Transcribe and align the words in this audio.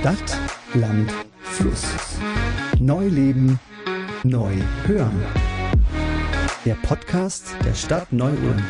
Stadt, 0.00 0.38
Land, 0.74 1.12
Fluss. 1.42 1.84
Neu 2.78 3.08
leben, 3.08 3.58
neu 4.22 4.54
hören. 4.86 5.26
Der 6.64 6.74
Podcast 6.74 7.56
der 7.64 7.74
Stadt 7.74 8.12
Neu-Ulm. 8.12 8.62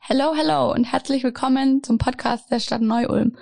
Hello, 0.00 0.34
hello 0.34 0.72
und 0.72 0.82
herzlich 0.82 1.22
willkommen 1.22 1.84
zum 1.84 1.98
Podcast 1.98 2.50
der 2.50 2.58
Stadt 2.58 2.82
Neu-Ulm. 2.82 3.36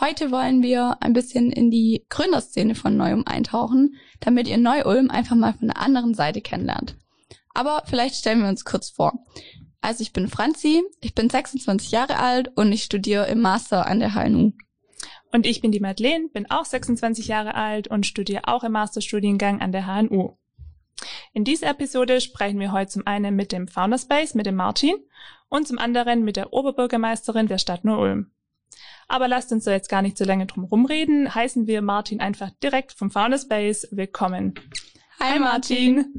Heute 0.00 0.32
wollen 0.32 0.62
wir 0.64 0.96
ein 0.98 1.12
bisschen 1.12 1.52
in 1.52 1.70
die 1.70 2.06
Gründerszene 2.08 2.74
von 2.74 2.96
Neu-Ulm 2.96 3.22
eintauchen, 3.24 3.94
damit 4.18 4.48
ihr 4.48 4.58
Neu-Ulm 4.58 5.10
einfach 5.10 5.36
mal 5.36 5.52
von 5.52 5.68
der 5.68 5.80
anderen 5.80 6.14
Seite 6.14 6.40
kennenlernt. 6.40 6.96
Aber 7.54 7.84
vielleicht 7.86 8.16
stellen 8.16 8.42
wir 8.42 8.48
uns 8.48 8.64
kurz 8.64 8.90
vor. 8.90 9.24
Also 9.88 10.02
ich 10.02 10.12
bin 10.12 10.28
Franzi, 10.28 10.84
ich 11.00 11.14
bin 11.14 11.30
26 11.30 11.92
Jahre 11.92 12.18
alt 12.18 12.50
und 12.56 12.70
ich 12.72 12.84
studiere 12.84 13.26
im 13.28 13.40
Master 13.40 13.86
an 13.86 14.00
der 14.00 14.12
HNU. 14.14 14.52
Und 15.32 15.46
ich 15.46 15.62
bin 15.62 15.72
die 15.72 15.80
Madeleine, 15.80 16.28
bin 16.28 16.50
auch 16.50 16.66
26 16.66 17.26
Jahre 17.28 17.54
alt 17.54 17.88
und 17.88 18.04
studiere 18.04 18.48
auch 18.48 18.64
im 18.64 18.72
Masterstudiengang 18.72 19.62
an 19.62 19.72
der 19.72 19.86
HNU. 19.86 20.36
In 21.32 21.44
dieser 21.44 21.70
Episode 21.70 22.20
sprechen 22.20 22.60
wir 22.60 22.70
heute 22.70 22.90
zum 22.90 23.06
einen 23.06 23.34
mit 23.34 23.50
dem 23.50 23.66
Founderspace, 23.66 24.34
mit 24.34 24.44
dem 24.44 24.56
Martin, 24.56 24.94
und 25.48 25.66
zum 25.66 25.78
anderen 25.78 26.22
mit 26.22 26.36
der 26.36 26.52
Oberbürgermeisterin 26.52 27.46
der 27.46 27.56
Stadt 27.56 27.86
Neu-Ulm. 27.86 28.30
Aber 29.08 29.26
lasst 29.26 29.52
uns 29.52 29.64
da 29.64 29.70
jetzt 29.70 29.88
gar 29.88 30.02
nicht 30.02 30.18
so 30.18 30.26
lange 30.26 30.44
drum 30.44 30.64
rumreden, 30.64 31.34
heißen 31.34 31.66
wir 31.66 31.80
Martin 31.80 32.20
einfach 32.20 32.50
direkt 32.62 32.92
vom 32.92 33.10
Founderspace 33.10 33.88
willkommen. 33.90 34.52
Hi 35.18 35.38
Martin! 35.38 36.17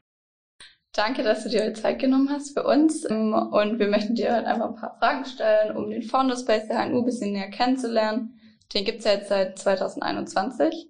Danke, 0.93 1.23
dass 1.23 1.43
du 1.43 1.49
dir 1.49 1.61
heute 1.61 1.73
Zeit 1.73 1.99
genommen 1.99 2.29
hast 2.31 2.53
für 2.53 2.63
uns. 2.63 3.05
Und 3.05 3.79
wir 3.79 3.87
möchten 3.87 4.15
dir 4.15 4.33
halt 4.33 4.45
einfach 4.45 4.69
ein 4.69 4.75
paar 4.75 4.97
Fragen 4.97 5.25
stellen, 5.25 5.75
um 5.77 5.89
den 5.89 6.01
Founderspace 6.01 6.67
der 6.67 6.83
HNU 6.83 6.99
ein 6.99 7.05
bisschen 7.05 7.33
näher 7.33 7.49
kennenzulernen. 7.49 8.39
Den 8.73 8.85
gibt's 8.85 9.05
ja 9.05 9.13
jetzt 9.13 9.29
seit 9.29 9.57
2021. 9.59 10.89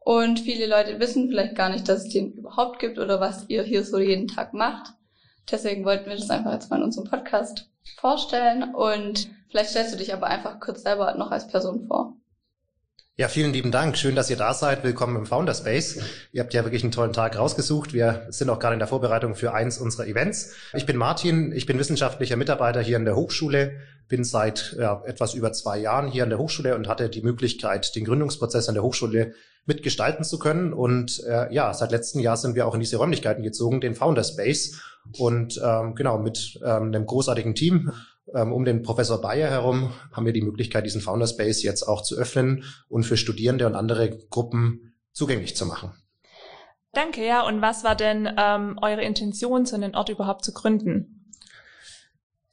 Und 0.00 0.40
viele 0.40 0.66
Leute 0.66 1.00
wissen 1.00 1.28
vielleicht 1.28 1.54
gar 1.54 1.70
nicht, 1.70 1.88
dass 1.88 2.04
es 2.04 2.12
den 2.12 2.32
überhaupt 2.32 2.78
gibt 2.78 2.98
oder 2.98 3.20
was 3.20 3.48
ihr 3.48 3.62
hier 3.62 3.84
so 3.84 3.98
jeden 3.98 4.28
Tag 4.28 4.54
macht. 4.54 4.92
Deswegen 5.50 5.84
wollten 5.84 6.08
wir 6.08 6.16
das 6.16 6.30
einfach 6.30 6.52
jetzt 6.52 6.70
mal 6.70 6.76
in 6.76 6.84
unserem 6.84 7.08
Podcast 7.08 7.70
vorstellen. 7.96 8.74
Und 8.74 9.30
vielleicht 9.50 9.70
stellst 9.70 9.94
du 9.94 9.98
dich 9.98 10.12
aber 10.12 10.26
einfach 10.26 10.60
kurz 10.60 10.82
selber 10.82 11.14
noch 11.14 11.30
als 11.30 11.48
Person 11.48 11.86
vor. 11.86 12.16
Ja, 13.20 13.26
vielen 13.26 13.52
lieben 13.52 13.72
Dank. 13.72 13.98
Schön, 13.98 14.14
dass 14.14 14.30
ihr 14.30 14.36
da 14.36 14.54
seid. 14.54 14.84
Willkommen 14.84 15.16
im 15.16 15.26
Founderspace. 15.26 15.98
Ihr 16.30 16.40
habt 16.40 16.54
ja 16.54 16.62
wirklich 16.62 16.84
einen 16.84 16.92
tollen 16.92 17.12
Tag 17.12 17.36
rausgesucht. 17.36 17.92
Wir 17.92 18.28
sind 18.28 18.48
auch 18.48 18.60
gerade 18.60 18.74
in 18.74 18.78
der 18.78 18.86
Vorbereitung 18.86 19.34
für 19.34 19.52
eins 19.52 19.78
unserer 19.78 20.06
Events. 20.06 20.52
Ich 20.72 20.86
bin 20.86 20.96
Martin. 20.96 21.50
Ich 21.50 21.66
bin 21.66 21.80
wissenschaftlicher 21.80 22.36
Mitarbeiter 22.36 22.80
hier 22.80 22.96
an 22.96 23.04
der 23.04 23.16
Hochschule. 23.16 23.72
Bin 24.06 24.22
seit 24.22 24.76
ja, 24.78 25.02
etwas 25.04 25.34
über 25.34 25.52
zwei 25.52 25.78
Jahren 25.78 26.06
hier 26.06 26.22
an 26.22 26.28
der 26.28 26.38
Hochschule 26.38 26.76
und 26.76 26.86
hatte 26.86 27.08
die 27.08 27.22
Möglichkeit, 27.22 27.96
den 27.96 28.04
Gründungsprozess 28.04 28.68
an 28.68 28.76
der 28.76 28.84
Hochschule 28.84 29.34
mitgestalten 29.66 30.24
zu 30.24 30.38
können. 30.38 30.72
Und 30.72 31.20
äh, 31.26 31.52
ja, 31.52 31.74
seit 31.74 31.90
letztem 31.90 32.20
Jahr 32.20 32.36
sind 32.36 32.54
wir 32.54 32.68
auch 32.68 32.74
in 32.74 32.80
diese 32.80 32.98
Räumlichkeiten 32.98 33.42
gezogen, 33.42 33.80
den 33.80 33.96
Founderspace. 33.96 34.80
Und 35.18 35.60
ähm, 35.60 35.96
genau, 35.96 36.18
mit 36.18 36.60
ähm, 36.64 36.84
einem 36.84 37.04
großartigen 37.04 37.56
Team 37.56 37.90
um 38.32 38.64
den 38.64 38.82
Professor 38.82 39.20
Bayer 39.20 39.50
herum 39.50 39.92
haben 40.12 40.26
wir 40.26 40.32
die 40.32 40.42
Möglichkeit, 40.42 40.84
diesen 40.84 41.00
Founderspace 41.00 41.62
jetzt 41.62 41.82
auch 41.82 42.02
zu 42.02 42.16
öffnen 42.16 42.64
und 42.88 43.04
für 43.04 43.16
Studierende 43.16 43.66
und 43.66 43.74
andere 43.74 44.18
Gruppen 44.30 44.94
zugänglich 45.12 45.56
zu 45.56 45.66
machen. 45.66 45.92
Danke, 46.92 47.24
ja. 47.24 47.46
Und 47.46 47.60
was 47.60 47.84
war 47.84 47.94
denn 47.94 48.28
ähm, 48.38 48.78
eure 48.82 49.02
Intention, 49.02 49.66
so 49.66 49.76
einen 49.76 49.94
Ort 49.94 50.08
überhaupt 50.08 50.44
zu 50.44 50.52
gründen? 50.52 51.17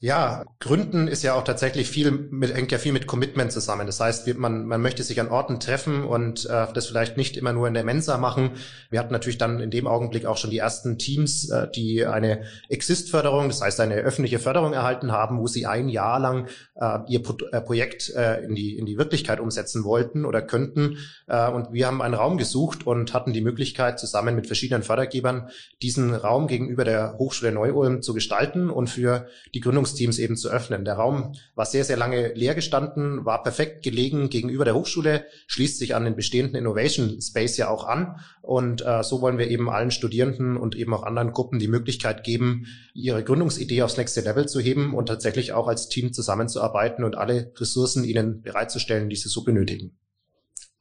Ja, 0.06 0.46
Gründen 0.60 1.08
ist 1.08 1.24
ja 1.24 1.34
auch 1.34 1.44
tatsächlich 1.44 1.90
viel 1.90 2.12
mit, 2.12 2.54
hängt 2.54 2.72
ja 2.72 2.78
viel 2.78 2.92
mit 2.92 3.08
Commitment 3.08 3.52
zusammen. 3.52 3.88
Das 3.88 4.00
heißt, 4.00 4.32
man, 4.38 4.68
man 4.68 4.80
möchte 4.80 5.02
sich 5.02 5.20
an 5.20 5.30
Orten 5.30 5.60
treffen 5.60 6.04
und 6.04 6.46
äh, 6.46 6.68
das 6.72 6.86
vielleicht 6.86 7.18
nicht 7.18 7.38
immer 7.38 7.54
nur 7.54 7.68
in 7.68 7.74
der 7.74 7.84
Mensa 7.84 8.20
machen. 8.20 8.52
Wir 8.92 9.00
hatten 9.00 9.12
natürlich 9.12 9.40
dann 9.40 9.60
in 9.60 9.72
dem 9.72 9.88
Augenblick 9.88 10.28
auch 10.28 10.38
schon 10.38 10.52
die 10.52 10.60
ersten 10.60 11.00
Teams, 11.00 11.50
äh, 11.50 11.72
die 11.72 12.06
eine 12.06 12.44
Exist-Förderung, 12.70 13.48
das 13.48 13.62
heißt 13.62 13.80
eine 13.80 13.96
öffentliche 13.96 14.38
Förderung 14.38 14.74
erhalten 14.74 15.12
haben, 15.12 15.40
wo 15.40 15.48
sie 15.48 15.66
ein 15.66 15.90
Jahr 15.90 16.20
lang 16.20 16.50
äh, 16.76 17.00
ihr 17.08 17.24
Pro 17.24 17.38
äh, 17.52 17.60
Projekt 17.62 18.14
äh, 18.14 18.44
in, 18.44 18.54
die, 18.54 18.78
in 18.78 18.86
die 18.86 19.00
Wirklichkeit 19.00 19.40
umsetzen 19.40 19.86
wollten 19.86 20.24
oder 20.26 20.44
könnten. 20.44 21.00
Äh, 21.26 21.50
und 21.50 21.74
wir 21.74 21.88
haben 21.88 22.04
einen 22.04 22.14
Raum 22.14 22.38
gesucht 22.38 22.86
und 22.86 23.16
hatten 23.16 23.34
die 23.34 23.42
Möglichkeit, 23.42 24.00
zusammen 24.00 24.36
mit 24.36 24.46
verschiedenen 24.46 24.84
Fördergebern 24.84 25.50
diesen 25.82 26.14
Raum 26.14 26.46
gegenüber 26.46 26.84
der 26.84 27.16
Hochschule 27.18 27.52
Neu-Ulm 27.52 28.04
zu 28.04 28.14
gestalten 28.14 28.70
und 28.70 28.88
für 28.88 29.26
die 29.56 29.62
Gründung 29.62 29.88
Gründungsteams 29.96 30.20
eben 30.20 30.36
zu 30.36 30.50
öffnen. 30.50 30.86
Der 30.86 30.96
Raum 30.96 31.34
war 31.56 31.66
sehr, 31.66 31.84
sehr 31.84 31.98
lange 31.98 32.34
leer 32.34 32.56
gestanden, 32.56 33.26
war 33.26 33.44
perfekt 33.44 33.84
gelegen 33.84 34.30
gegenüber 34.30 34.66
der 34.66 34.76
Hochschule, 34.76 35.26
schließt 35.48 35.80
sich 35.80 35.96
an 35.96 36.06
den 36.06 36.16
bestehenden 36.16 36.56
Innovation 36.56 37.22
Space 37.22 37.58
ja 37.58 37.70
auch 37.70 37.86
an. 37.86 38.20
Und 38.42 38.86
äh, 38.86 39.04
so 39.04 39.22
wollen 39.22 39.38
wir 39.38 39.48
eben 39.50 39.70
allen 39.70 39.92
Studierenden 39.92 40.58
und 40.58 40.76
eben 40.76 40.94
auch 40.94 41.04
anderen 41.04 41.32
Gruppen 41.32 41.60
die 41.60 41.68
Möglichkeit 41.68 42.24
geben, 42.24 42.68
ihre 42.94 43.24
Gründungsidee 43.24 43.82
aufs 43.84 43.98
nächste 43.98 44.22
Level 44.22 44.48
zu 44.48 44.60
heben 44.60 44.94
und 44.94 45.08
tatsächlich 45.08 45.54
auch 45.54 45.68
als 45.68 45.90
Team 45.90 46.14
zusammenzuarbeiten 46.14 47.04
und 47.04 47.16
alle 47.16 47.52
Ressourcen 47.58 48.04
ihnen 48.04 48.42
bereitzustellen, 48.42 49.10
die 49.10 49.16
sie 49.16 49.30
so 49.30 49.44
benötigen. 49.44 49.98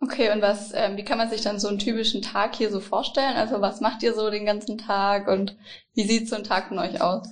Okay, 0.00 0.30
und 0.32 0.42
was, 0.42 0.72
ähm, 0.74 0.98
wie 0.98 1.04
kann 1.04 1.16
man 1.16 1.30
sich 1.30 1.40
dann 1.40 1.58
so 1.58 1.68
einen 1.68 1.78
typischen 1.78 2.20
Tag 2.20 2.56
hier 2.56 2.70
so 2.70 2.80
vorstellen? 2.80 3.36
Also 3.36 3.62
was 3.62 3.80
macht 3.80 4.02
ihr 4.02 4.12
so 4.12 4.28
den 4.28 4.44
ganzen 4.44 4.76
Tag 4.76 5.28
und 5.28 5.56
wie 5.94 6.06
sieht 6.06 6.28
so 6.28 6.36
ein 6.36 6.44
Tag 6.44 6.68
von 6.68 6.78
euch 6.78 7.00
aus? 7.00 7.26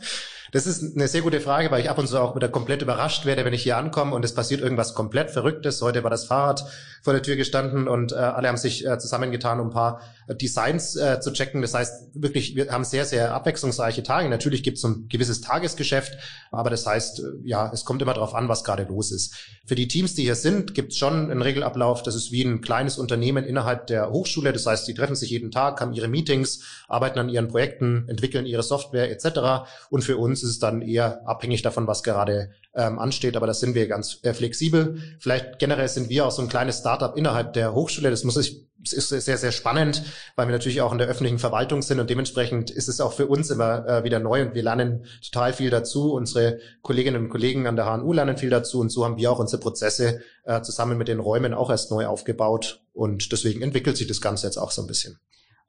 Das 0.52 0.66
ist 0.66 0.94
eine 0.94 1.08
sehr 1.08 1.22
gute 1.22 1.40
Frage, 1.40 1.70
weil 1.70 1.80
ich 1.80 1.88
ab 1.88 1.96
und 1.96 2.06
zu 2.06 2.20
auch 2.20 2.36
wieder 2.36 2.50
komplett 2.50 2.82
überrascht 2.82 3.24
werde, 3.24 3.46
wenn 3.46 3.54
ich 3.54 3.62
hier 3.62 3.78
ankomme 3.78 4.14
und 4.14 4.22
es 4.22 4.34
passiert 4.34 4.60
irgendwas 4.60 4.92
komplett 4.92 5.30
Verrücktes. 5.30 5.80
Heute 5.80 6.04
war 6.04 6.10
das 6.10 6.26
Fahrrad 6.26 6.66
vor 7.00 7.14
der 7.14 7.22
Tür 7.22 7.36
gestanden 7.36 7.88
und 7.88 8.12
äh, 8.12 8.16
alle 8.16 8.48
haben 8.48 8.58
sich 8.58 8.86
äh, 8.86 8.98
zusammengetan, 8.98 9.60
um 9.60 9.68
ein 9.68 9.72
paar 9.72 10.02
äh, 10.28 10.34
Designs 10.34 10.94
äh, 10.94 11.20
zu 11.20 11.32
checken. 11.32 11.62
Das 11.62 11.72
heißt, 11.72 12.10
wirklich, 12.12 12.54
wir 12.54 12.70
haben 12.70 12.84
sehr, 12.84 13.06
sehr 13.06 13.32
abwechslungsreiche 13.32 14.02
Tage. 14.02 14.28
Natürlich 14.28 14.62
gibt 14.62 14.76
es 14.76 14.84
ein 14.84 15.08
gewisses 15.08 15.40
Tagesgeschäft, 15.40 16.18
aber 16.50 16.68
das 16.68 16.84
heißt, 16.86 17.20
äh, 17.20 17.22
ja, 17.44 17.70
es 17.72 17.86
kommt 17.86 18.02
immer 18.02 18.12
darauf 18.12 18.34
an, 18.34 18.48
was 18.48 18.62
gerade 18.62 18.84
los 18.84 19.10
ist. 19.10 19.34
Für 19.64 19.74
die 19.74 19.88
Teams, 19.88 20.14
die 20.14 20.24
hier 20.24 20.34
sind, 20.34 20.74
gibt 20.74 20.92
es 20.92 20.98
schon 20.98 21.30
einen 21.30 21.40
Regelablauf. 21.40 22.02
Das 22.02 22.14
ist 22.14 22.30
wie 22.30 22.42
ein 22.42 22.60
kleines 22.60 22.98
Unternehmen 22.98 23.44
innerhalb 23.44 23.86
der 23.86 24.10
Hochschule. 24.10 24.52
Das 24.52 24.66
heißt, 24.66 24.86
die 24.86 24.92
treffen 24.92 25.16
sich 25.16 25.30
jeden 25.30 25.50
Tag, 25.50 25.80
haben 25.80 25.94
ihre 25.94 26.08
Meetings, 26.08 26.60
arbeiten 26.88 27.18
an 27.18 27.30
ihren 27.30 27.48
Projekten, 27.48 28.04
entwickeln 28.06 28.44
ihre 28.44 28.62
Software 28.62 29.10
etc. 29.10 29.66
Und 29.88 30.04
für 30.04 30.18
uns 30.18 30.41
ist 30.42 30.50
es 30.50 30.58
dann 30.58 30.82
eher 30.82 31.26
abhängig 31.26 31.62
davon, 31.62 31.86
was 31.86 32.02
gerade 32.02 32.50
ähm, 32.74 32.98
ansteht. 32.98 33.36
Aber 33.36 33.46
da 33.46 33.54
sind 33.54 33.74
wir 33.74 33.86
ganz 33.88 34.18
äh, 34.22 34.32
flexibel. 34.34 34.98
Vielleicht 35.18 35.58
generell 35.58 35.88
sind 35.88 36.08
wir 36.08 36.26
auch 36.26 36.30
so 36.30 36.42
ein 36.42 36.48
kleines 36.48 36.78
Startup 36.78 37.16
innerhalb 37.16 37.52
der 37.52 37.74
Hochschule. 37.74 38.10
Das 38.10 38.24
muss 38.24 38.36
ich 38.36 38.66
es 38.84 38.92
ist 38.92 39.08
sehr, 39.08 39.38
sehr 39.38 39.52
spannend, 39.52 40.02
weil 40.36 40.48
wir 40.48 40.52
natürlich 40.52 40.80
auch 40.80 40.92
in 40.92 40.98
der 40.98 41.06
öffentlichen 41.06 41.38
Verwaltung 41.38 41.82
sind 41.82 42.00
und 42.00 42.10
dementsprechend 42.10 42.70
ist 42.70 42.88
es 42.88 43.00
auch 43.00 43.12
für 43.12 43.26
uns 43.26 43.50
immer 43.50 43.86
äh, 43.86 44.04
wieder 44.04 44.18
neu 44.18 44.42
und 44.42 44.54
wir 44.54 44.62
lernen 44.62 45.06
total 45.24 45.52
viel 45.52 45.70
dazu. 45.70 46.14
Unsere 46.14 46.58
Kolleginnen 46.82 47.24
und 47.24 47.28
Kollegen 47.28 47.66
an 47.66 47.76
der 47.76 47.86
HNU 47.86 48.12
lernen 48.12 48.36
viel 48.36 48.50
dazu 48.50 48.80
und 48.80 48.90
so 48.90 49.04
haben 49.04 49.16
wir 49.16 49.30
auch 49.30 49.38
unsere 49.38 49.62
Prozesse 49.62 50.20
äh, 50.44 50.62
zusammen 50.62 50.98
mit 50.98 51.08
den 51.08 51.20
Räumen 51.20 51.54
auch 51.54 51.70
erst 51.70 51.90
neu 51.90 52.06
aufgebaut 52.06 52.82
und 52.92 53.30
deswegen 53.30 53.62
entwickelt 53.62 53.96
sich 53.96 54.08
das 54.08 54.20
Ganze 54.20 54.46
jetzt 54.46 54.56
auch 54.56 54.70
so 54.70 54.82
ein 54.82 54.88
bisschen. 54.88 55.18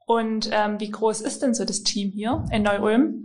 Und 0.06 0.50
ähm, 0.52 0.80
wie 0.80 0.90
groß 0.90 1.22
ist 1.22 1.42
denn 1.42 1.54
so 1.54 1.64
das 1.64 1.82
Team 1.82 2.10
hier 2.10 2.44
in 2.50 2.62
Neu-Ulm? 2.62 3.24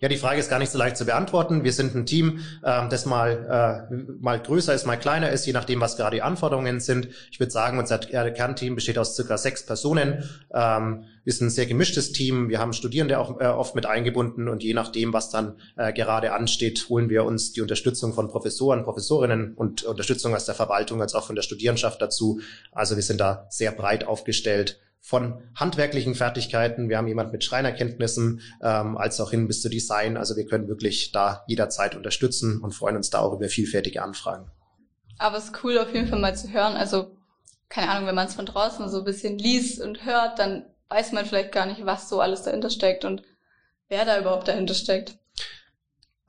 Ja, 0.00 0.08
die 0.08 0.16
Frage 0.16 0.38
ist 0.38 0.48
gar 0.48 0.60
nicht 0.60 0.70
so 0.70 0.78
leicht 0.78 0.96
zu 0.96 1.06
beantworten. 1.06 1.64
Wir 1.64 1.72
sind 1.72 1.96
ein 1.96 2.06
Team, 2.06 2.38
äh, 2.62 2.88
das 2.88 3.04
mal, 3.04 3.88
äh, 3.90 3.94
mal 4.20 4.38
größer 4.40 4.72
ist, 4.72 4.86
mal 4.86 4.96
kleiner 4.96 5.30
ist, 5.30 5.44
je 5.44 5.52
nachdem, 5.52 5.80
was 5.80 5.96
gerade 5.96 6.14
die 6.14 6.22
Anforderungen 6.22 6.78
sind. 6.78 7.08
Ich 7.32 7.40
würde 7.40 7.50
sagen, 7.50 7.80
unser 7.80 7.98
Kernteam 7.98 8.76
besteht 8.76 8.96
aus 8.96 9.16
circa 9.16 9.36
sechs 9.36 9.66
Personen. 9.66 10.22
Ähm, 10.54 11.04
ist 11.24 11.42
ein 11.42 11.50
sehr 11.50 11.66
gemischtes 11.66 12.12
Team. 12.12 12.48
Wir 12.48 12.60
haben 12.60 12.72
Studierende 12.74 13.18
auch 13.18 13.40
äh, 13.40 13.46
oft 13.46 13.74
mit 13.74 13.86
eingebunden 13.86 14.48
und 14.48 14.62
je 14.62 14.72
nachdem, 14.72 15.12
was 15.12 15.30
dann 15.30 15.56
äh, 15.76 15.92
gerade 15.92 16.32
ansteht, 16.32 16.86
holen 16.88 17.10
wir 17.10 17.24
uns 17.24 17.52
die 17.52 17.60
Unterstützung 17.60 18.14
von 18.14 18.28
Professoren, 18.28 18.84
Professorinnen 18.84 19.54
und 19.54 19.82
Unterstützung 19.82 20.32
aus 20.32 20.44
der 20.44 20.54
Verwaltung 20.54 21.02
als 21.02 21.16
auch 21.16 21.26
von 21.26 21.34
der 21.34 21.42
Studierenschaft 21.42 22.00
dazu. 22.00 22.40
Also 22.70 22.94
wir 22.94 23.02
sind 23.02 23.18
da 23.18 23.48
sehr 23.50 23.72
breit 23.72 24.06
aufgestellt 24.06 24.78
von 25.00 25.42
handwerklichen 25.54 26.14
Fertigkeiten. 26.14 26.88
Wir 26.88 26.98
haben 26.98 27.08
jemand 27.08 27.32
mit 27.32 27.44
Schreinerkenntnissen, 27.44 28.40
ähm, 28.62 28.96
als 28.96 29.20
auch 29.20 29.30
hin 29.30 29.46
bis 29.46 29.62
zu 29.62 29.68
Design. 29.68 30.16
Also 30.16 30.36
wir 30.36 30.46
können 30.46 30.68
wirklich 30.68 31.12
da 31.12 31.44
jederzeit 31.46 31.94
unterstützen 31.94 32.60
und 32.60 32.72
freuen 32.72 32.96
uns 32.96 33.10
da 33.10 33.20
auch 33.20 33.32
über 33.32 33.48
vielfältige 33.48 34.02
Anfragen. 34.02 34.50
Aber 35.18 35.38
es 35.38 35.46
ist 35.46 35.64
cool 35.64 35.78
auf 35.78 35.92
jeden 35.92 36.08
Fall 36.08 36.20
mal 36.20 36.36
zu 36.36 36.52
hören. 36.52 36.74
Also 36.74 37.16
keine 37.68 37.90
Ahnung, 37.90 38.08
wenn 38.08 38.14
man 38.14 38.26
es 38.26 38.34
von 38.34 38.46
draußen 38.46 38.88
so 38.88 38.98
ein 38.98 39.04
bisschen 39.04 39.38
liest 39.38 39.80
und 39.80 40.04
hört, 40.04 40.38
dann 40.38 40.64
weiß 40.88 41.12
man 41.12 41.26
vielleicht 41.26 41.52
gar 41.52 41.66
nicht, 41.66 41.84
was 41.84 42.08
so 42.08 42.20
alles 42.20 42.42
dahinter 42.42 42.70
steckt 42.70 43.04
und 43.04 43.22
wer 43.88 44.04
da 44.04 44.18
überhaupt 44.18 44.48
dahinter 44.48 44.74
steckt. 44.74 45.18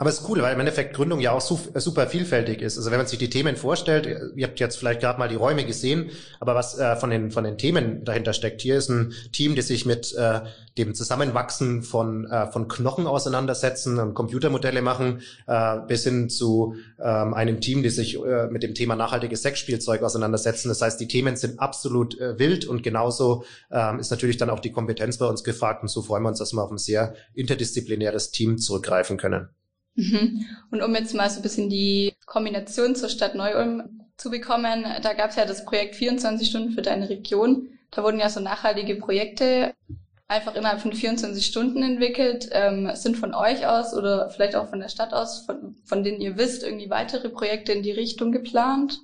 Aber 0.01 0.09
es 0.09 0.21
ist 0.21 0.29
cool, 0.29 0.41
weil 0.41 0.53
im 0.53 0.59
Endeffekt 0.61 0.95
Gründung 0.95 1.19
ja 1.19 1.33
auch 1.33 1.41
super 1.41 2.07
vielfältig 2.07 2.61
ist. 2.61 2.77
Also 2.77 2.89
wenn 2.89 2.99
man 2.99 3.07
sich 3.07 3.19
die 3.19 3.29
Themen 3.29 3.57
vorstellt, 3.57 4.07
ihr 4.33 4.47
habt 4.47 4.57
jetzt 4.61 4.77
vielleicht 4.77 5.01
gerade 5.01 5.19
mal 5.19 5.27
die 5.27 5.35
Räume 5.35 5.65
gesehen, 5.65 6.11
aber 6.39 6.55
was 6.55 6.79
äh, 6.79 6.95
von, 6.95 7.09
den, 7.09 7.31
von 7.31 7.43
den 7.43 7.57
Themen 7.57 8.05
dahinter 8.05 8.31
steckt, 8.31 8.61
hier 8.61 8.77
ist 8.77 8.87
ein 8.87 9.11
Team, 9.33 9.57
das 9.57 9.67
sich 9.67 9.85
mit 9.85 10.15
äh, 10.15 10.39
dem 10.77 10.95
Zusammenwachsen 10.95 11.83
von, 11.83 12.25
äh, 12.31 12.49
von 12.49 12.69
Knochen 12.69 13.07
auseinandersetzen 13.07 13.99
und 13.99 14.13
Computermodelle 14.13 14.81
machen, 14.81 15.21
äh, 15.47 15.79
bis 15.85 16.05
hin 16.05 16.29
zu 16.29 16.75
ähm, 16.97 17.33
einem 17.33 17.59
Team, 17.59 17.83
das 17.83 17.95
sich 17.95 18.23
äh, 18.23 18.47
mit 18.47 18.63
dem 18.63 18.75
Thema 18.75 18.95
nachhaltiges 18.95 19.41
Sexspielzeug 19.41 20.01
auseinandersetzen. 20.01 20.69
Das 20.69 20.81
heißt, 20.81 20.97
die 21.01 21.09
Themen 21.09 21.35
sind 21.35 21.59
absolut 21.59 22.17
äh, 22.21 22.39
wild 22.39 22.65
und 22.65 22.83
genauso 22.83 23.43
ähm, 23.69 23.99
ist 23.99 24.11
natürlich 24.11 24.37
dann 24.37 24.49
auch 24.49 24.61
die 24.61 24.71
Kompetenz 24.71 25.17
bei 25.17 25.25
uns 25.25 25.43
gefragt 25.43 25.81
und 25.81 25.89
so 25.89 26.01
freuen 26.01 26.23
wir 26.23 26.29
uns, 26.29 26.39
dass 26.39 26.53
wir 26.53 26.63
auf 26.63 26.71
ein 26.71 26.77
sehr 26.77 27.15
interdisziplinäres 27.33 28.31
Team 28.31 28.59
zurückgreifen 28.59 29.17
können. 29.17 29.49
Mhm. 29.95 30.45
Und 30.71 30.81
um 30.81 30.95
jetzt 30.95 31.13
mal 31.13 31.29
so 31.29 31.37
ein 31.37 31.43
bisschen 31.43 31.69
die 31.69 32.13
Kombination 32.25 32.95
zur 32.95 33.09
Stadt 33.09 33.35
Neu-Ulm 33.35 34.01
zu 34.17 34.29
bekommen, 34.29 34.85
da 35.01 35.13
gab 35.13 35.31
es 35.31 35.35
ja 35.35 35.45
das 35.45 35.65
Projekt 35.65 35.95
24 35.95 36.49
Stunden 36.49 36.71
für 36.71 36.81
deine 36.81 37.09
Region. 37.09 37.69
Da 37.91 38.03
wurden 38.03 38.19
ja 38.19 38.29
so 38.29 38.39
nachhaltige 38.39 38.95
Projekte 38.95 39.73
einfach 40.27 40.55
innerhalb 40.55 40.79
von 40.79 40.93
24 40.93 41.45
Stunden 41.45 41.83
entwickelt. 41.83 42.49
Ähm, 42.51 42.89
sind 42.93 43.17
von 43.17 43.33
euch 43.33 43.65
aus 43.65 43.93
oder 43.93 44.29
vielleicht 44.29 44.55
auch 44.55 44.69
von 44.69 44.79
der 44.79 44.89
Stadt 44.89 45.13
aus, 45.13 45.45
von, 45.45 45.75
von 45.83 46.03
denen 46.03 46.21
ihr 46.21 46.37
wisst, 46.37 46.63
irgendwie 46.63 46.89
weitere 46.89 47.29
Projekte 47.29 47.73
in 47.73 47.83
die 47.83 47.91
Richtung 47.91 48.31
geplant? 48.31 48.99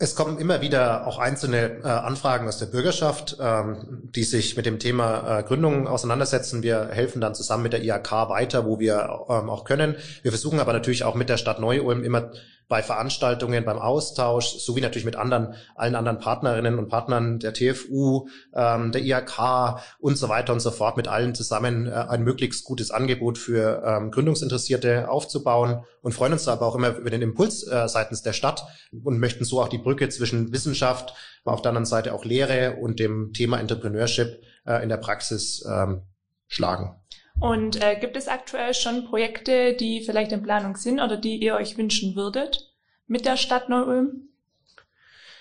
Es 0.00 0.14
kommen 0.14 0.38
immer 0.38 0.60
wieder 0.60 1.08
auch 1.08 1.18
einzelne 1.18 1.80
äh, 1.82 1.88
Anfragen 1.88 2.46
aus 2.46 2.58
der 2.58 2.66
Bürgerschaft, 2.66 3.36
ähm, 3.40 4.08
die 4.14 4.22
sich 4.22 4.56
mit 4.56 4.64
dem 4.64 4.78
Thema 4.78 5.40
äh, 5.40 5.42
Gründung 5.42 5.88
auseinandersetzen. 5.88 6.62
Wir 6.62 6.90
helfen 6.92 7.20
dann 7.20 7.34
zusammen 7.34 7.64
mit 7.64 7.72
der 7.72 7.82
IHK 7.82 8.12
weiter, 8.28 8.64
wo 8.64 8.78
wir 8.78 9.26
ähm, 9.28 9.50
auch 9.50 9.64
können. 9.64 9.96
Wir 10.22 10.30
versuchen 10.30 10.60
aber 10.60 10.72
natürlich 10.72 11.02
auch 11.02 11.16
mit 11.16 11.28
der 11.28 11.36
Stadt 11.36 11.58
Neu-Ulm 11.58 12.04
immer 12.04 12.30
bei 12.68 12.82
Veranstaltungen, 12.82 13.64
beim 13.64 13.78
Austausch, 13.78 14.58
sowie 14.58 14.82
natürlich 14.82 15.06
mit 15.06 15.16
anderen, 15.16 15.54
allen 15.74 15.94
anderen 15.94 16.18
Partnerinnen 16.18 16.78
und 16.78 16.88
Partnern 16.88 17.38
der 17.38 17.54
TFU, 17.54 18.28
ähm, 18.54 18.92
der 18.92 19.02
IHK 19.02 19.80
und 19.98 20.16
so 20.16 20.28
weiter 20.28 20.52
und 20.52 20.60
so 20.60 20.70
fort, 20.70 20.98
mit 20.98 21.08
allen 21.08 21.34
zusammen 21.34 21.86
äh, 21.86 21.90
ein 21.92 22.22
möglichst 22.22 22.64
gutes 22.64 22.90
Angebot 22.90 23.38
für 23.38 23.82
ähm, 23.84 24.10
Gründungsinteressierte 24.10 25.10
aufzubauen 25.10 25.82
und 26.02 26.12
freuen 26.12 26.34
uns 26.34 26.46
aber 26.46 26.66
auch 26.66 26.76
immer 26.76 26.96
über 26.96 27.10
den 27.10 27.22
Impuls 27.22 27.66
äh, 27.66 27.88
seitens 27.88 28.22
der 28.22 28.34
Stadt 28.34 28.66
und 29.02 29.18
möchten 29.18 29.44
so 29.44 29.62
auch 29.62 29.68
die 29.68 29.78
Brücke 29.78 30.08
zwischen 30.10 30.52
Wissenschaft, 30.52 31.14
aber 31.44 31.54
auf 31.54 31.62
der 31.62 31.70
anderen 31.70 31.86
Seite 31.86 32.12
auch 32.12 32.26
Lehre 32.26 32.76
und 32.76 33.00
dem 33.00 33.32
Thema 33.32 33.58
Entrepreneurship 33.58 34.42
äh, 34.66 34.82
in 34.82 34.90
der 34.90 34.98
Praxis 34.98 35.64
ähm, 35.66 36.02
schlagen. 36.48 37.00
Und 37.40 37.82
äh, 37.82 37.96
gibt 38.00 38.16
es 38.16 38.28
aktuell 38.28 38.74
schon 38.74 39.04
Projekte, 39.04 39.74
die 39.74 40.02
vielleicht 40.02 40.32
in 40.32 40.42
Planung 40.42 40.76
sind 40.76 41.00
oder 41.00 41.16
die 41.16 41.36
ihr 41.36 41.54
euch 41.54 41.78
wünschen 41.78 42.16
würdet 42.16 42.72
mit 43.06 43.26
der 43.26 43.36
Stadt 43.36 43.68
Neu-Ulm? 43.68 44.28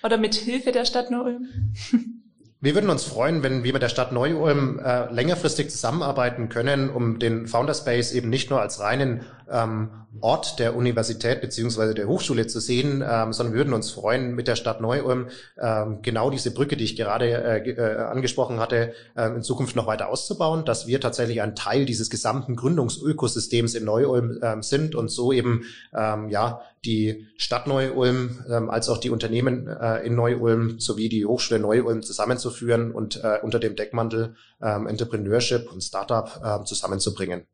Oder 0.04 0.18
mit 0.18 0.36
Hilfe 0.36 0.72
der 0.72 0.86
Stadt 0.86 1.10
Neu-Ulm? 1.10 1.74
Wir 2.60 2.74
würden 2.74 2.90
uns 2.90 3.04
freuen, 3.04 3.44
wenn 3.44 3.64
wir 3.64 3.72
mit 3.72 3.84
der 3.84 3.90
Stadt 3.90 4.12
Neu-Ulm 4.12 4.80
äh, 4.80 5.14
längerfristig 5.14 5.70
zusammenarbeiten 5.70 6.50
können, 6.50 6.90
um 6.90 7.20
den 7.20 7.46
Founderspace 7.46 8.14
eben 8.14 8.32
nicht 8.32 8.50
nur 8.50 8.60
als 8.60 8.80
reinen 8.80 9.22
ähm, 9.52 9.90
Ort 10.20 10.60
der 10.60 10.76
Universität 10.76 11.42
beziehungsweise 11.42 11.94
der 11.94 12.08
Hochschule 12.08 12.48
zu 12.48 12.60
sehen, 12.60 13.04
ähm, 13.08 13.34
sondern 13.34 13.56
würden 13.56 13.74
uns 13.74 13.92
freuen, 13.92 14.34
mit 14.34 14.48
der 14.48 14.56
Stadt 14.56 14.82
Neu-Ulm 14.82 15.28
ähm, 15.62 16.00
genau 16.02 16.30
diese 16.32 16.52
Brücke, 16.52 16.76
die 16.76 16.86
ich 16.86 16.96
gerade 16.96 17.30
äh, 17.30 17.70
äh, 17.70 17.98
angesprochen 17.98 18.60
hatte, 18.60 18.94
äh, 19.16 19.28
in 19.28 19.44
Zukunft 19.44 19.76
noch 19.76 19.86
weiter 19.86 20.10
auszubauen, 20.10 20.66
dass 20.66 20.88
wir 20.88 21.00
tatsächlich 21.00 21.42
ein 21.42 21.56
Teil 21.56 21.86
dieses 21.86 22.10
gesamten 22.10 22.56
Gründungsökosystems 22.56 23.76
in 23.76 23.86
Neu-Ulm 23.86 24.40
ähm, 24.42 24.64
sind 24.64 24.96
und 24.96 25.10
so 25.10 25.32
eben 25.32 25.64
ähm, 25.96 26.30
ja 26.30 26.62
die 26.84 27.28
Stadt 27.38 27.68
Neu-Ulm 27.68 28.46
ähm, 28.50 28.70
als 28.70 28.90
auch 28.90 28.98
die 28.98 29.10
Unternehmen 29.10 29.68
äh, 29.68 30.06
in 30.06 30.16
Neu-Ulm 30.16 30.80
sowie 30.80 31.10
die 31.10 31.26
Hochschule 31.26 31.60
Neu-Ulm 31.60 32.02
zusammenzuführen 32.02 32.92
und 32.92 33.24
äh, 33.24 33.40
unter 33.42 33.60
dem 33.60 33.76
Deckmantel 33.76 34.36
ähm, 34.62 34.88
Entrepreneurship 34.88 35.72
und 35.72 35.82
Startup 35.82 36.30
äh, 36.44 36.64
zusammenzubringen. 36.64 37.46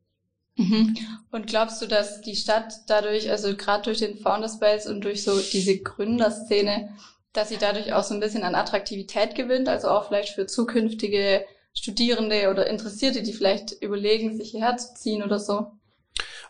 Mhm. 0.55 0.95
Und 1.31 1.47
glaubst 1.47 1.81
du, 1.81 1.87
dass 1.87 2.21
die 2.21 2.35
Stadt 2.35 2.73
dadurch, 2.87 3.29
also 3.31 3.55
gerade 3.55 3.83
durch 3.83 3.99
den 3.99 4.17
Founderspace 4.17 4.87
und 4.87 5.01
durch 5.01 5.23
so 5.23 5.39
diese 5.39 5.79
Gründerszene, 5.79 6.95
dass 7.33 7.49
sie 7.49 7.57
dadurch 7.57 7.93
auch 7.93 8.03
so 8.03 8.13
ein 8.13 8.19
bisschen 8.19 8.43
an 8.43 8.55
Attraktivität 8.55 9.33
gewinnt, 9.33 9.67
also 9.67 9.89
auch 9.89 10.07
vielleicht 10.07 10.35
für 10.35 10.45
zukünftige 10.45 11.45
Studierende 11.73 12.49
oder 12.51 12.67
Interessierte, 12.67 13.23
die 13.23 13.33
vielleicht 13.33 13.71
überlegen, 13.81 14.37
sich 14.37 14.51
hierher 14.51 14.77
zu 14.77 14.93
ziehen 14.93 15.23
oder 15.23 15.39
so? 15.39 15.71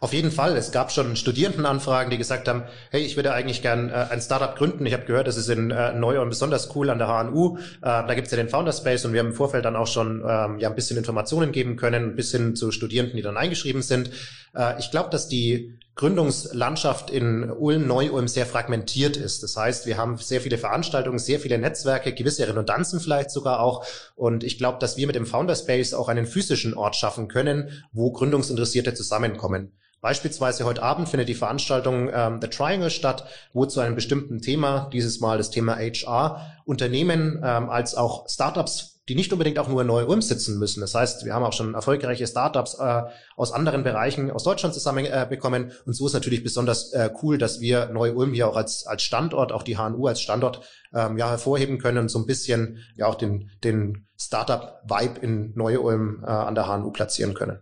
Auf 0.03 0.11
jeden 0.11 0.31
Fall. 0.31 0.57
Es 0.57 0.73
gab 0.73 0.91
schon 0.91 1.15
Studierendenanfragen, 1.15 2.11
die 2.11 2.17
gesagt 2.17 2.49
haben, 2.49 2.63
hey, 2.91 3.01
ich 3.03 3.15
würde 3.15 3.33
eigentlich 3.33 3.61
gern 3.61 3.89
äh, 3.89 4.07
ein 4.09 4.19
Startup 4.19 4.53
gründen. 4.53 4.85
Ich 4.85 4.91
habe 4.91 5.05
gehört, 5.05 5.27
das 5.27 5.37
ist 5.37 5.47
in 5.47 5.71
äh, 5.71 5.93
Neu 5.93 6.21
und 6.21 6.27
besonders 6.27 6.75
cool 6.75 6.89
an 6.89 6.97
der 6.97 7.07
HNU. 7.07 7.57
Äh, 7.57 7.61
da 7.81 8.13
gibt's 8.13 8.31
ja 8.31 8.35
den 8.35 8.49
Founder 8.49 8.73
und 8.73 9.13
wir 9.13 9.19
haben 9.21 9.27
im 9.27 9.33
Vorfeld 9.33 9.63
dann 9.63 9.77
auch 9.77 9.87
schon 9.87 10.21
ähm, 10.27 10.59
ja 10.59 10.67
ein 10.67 10.75
bisschen 10.75 10.97
Informationen 10.97 11.53
geben 11.53 11.77
können, 11.77 12.03
ein 12.03 12.15
bisschen 12.17 12.57
zu 12.57 12.71
Studierenden, 12.71 13.15
die 13.15 13.21
dann 13.21 13.37
eingeschrieben 13.37 13.81
sind. 13.81 14.09
Äh, 14.53 14.77
ich 14.79 14.91
glaube, 14.91 15.09
dass 15.09 15.29
die 15.29 15.79
Gründungslandschaft 15.95 17.11
in 17.11 17.51
Ulm, 17.51 17.85
Neu-Ulm 17.85 18.27
sehr 18.27 18.47
fragmentiert 18.47 19.15
ist. 19.15 19.43
Das 19.43 19.55
heißt, 19.55 19.85
wir 19.85 19.97
haben 19.97 20.17
sehr 20.17 20.41
viele 20.41 20.57
Veranstaltungen, 20.57 21.19
sehr 21.19 21.39
viele 21.39 21.59
Netzwerke, 21.59 22.13
gewisse 22.13 22.47
Redundanzen 22.47 22.99
vielleicht 22.99 23.29
sogar 23.29 23.59
auch. 23.59 23.85
Und 24.15 24.43
ich 24.43 24.57
glaube, 24.57 24.79
dass 24.79 24.97
wir 24.97 25.05
mit 25.05 25.15
dem 25.15 25.27
Founderspace 25.27 25.93
auch 25.93 26.09
einen 26.09 26.25
physischen 26.25 26.73
Ort 26.73 26.95
schaffen 26.95 27.27
können, 27.27 27.83
wo 27.91 28.11
Gründungsinteressierte 28.11 28.95
zusammenkommen. 28.95 29.71
Beispielsweise 30.01 30.65
heute 30.65 30.83
Abend 30.83 31.07
findet 31.07 31.29
die 31.29 31.33
Veranstaltung 31.33 32.09
ähm, 32.13 32.39
The 32.41 32.49
Triangle 32.49 32.89
statt, 32.89 33.25
wo 33.53 33.65
zu 33.65 33.79
einem 33.79 33.95
bestimmten 33.95 34.41
Thema, 34.41 34.89
dieses 34.91 35.21
Mal 35.21 35.37
das 35.37 35.49
Thema 35.49 35.77
HR, 35.77 36.41
Unternehmen 36.65 37.41
ähm, 37.41 37.69
als 37.69 37.95
auch 37.95 38.27
Startups, 38.27 38.92
die 39.09 39.15
nicht 39.15 39.33
unbedingt 39.33 39.59
auch 39.59 39.67
nur 39.67 39.81
in 39.81 39.87
Neu-Ulm 39.87 40.21
sitzen 40.21 40.57
müssen. 40.59 40.79
Das 40.79 40.95
heißt, 40.95 41.25
wir 41.25 41.33
haben 41.33 41.43
auch 41.43 41.51
schon 41.51 41.73
erfolgreiche 41.73 42.25
Startups 42.25 42.75
äh, 42.79 43.03
aus 43.35 43.51
anderen 43.51 43.83
Bereichen 43.83 44.31
aus 44.31 44.43
Deutschland 44.43 44.73
zusammenbekommen. 44.73 45.71
Äh, 45.71 45.73
und 45.85 45.93
so 45.93 46.07
ist 46.07 46.13
natürlich 46.13 46.43
besonders 46.43 46.93
äh, 46.93 47.09
cool, 47.21 47.37
dass 47.37 47.59
wir 47.59 47.87
Neu-Ulm 47.87 48.33
hier 48.33 48.47
auch 48.47 48.55
als, 48.55 48.87
als 48.87 49.03
Standort, 49.03 49.51
auch 49.51 49.63
die 49.63 49.77
HNU 49.77 50.07
als 50.07 50.21
Standort 50.21 50.61
ähm, 50.93 51.17
ja 51.17 51.29
hervorheben 51.29 51.79
können 51.79 51.97
und 51.97 52.09
so 52.09 52.19
ein 52.19 52.25
bisschen 52.25 52.79
ja 52.95 53.07
auch 53.07 53.15
den, 53.15 53.51
den 53.63 54.07
Startup-Vibe 54.17 55.19
in 55.19 55.53
Neu-Ulm 55.55 56.23
äh, 56.25 56.29
an 56.29 56.55
der 56.55 56.67
HNU 56.67 56.91
platzieren 56.91 57.33
können. 57.33 57.59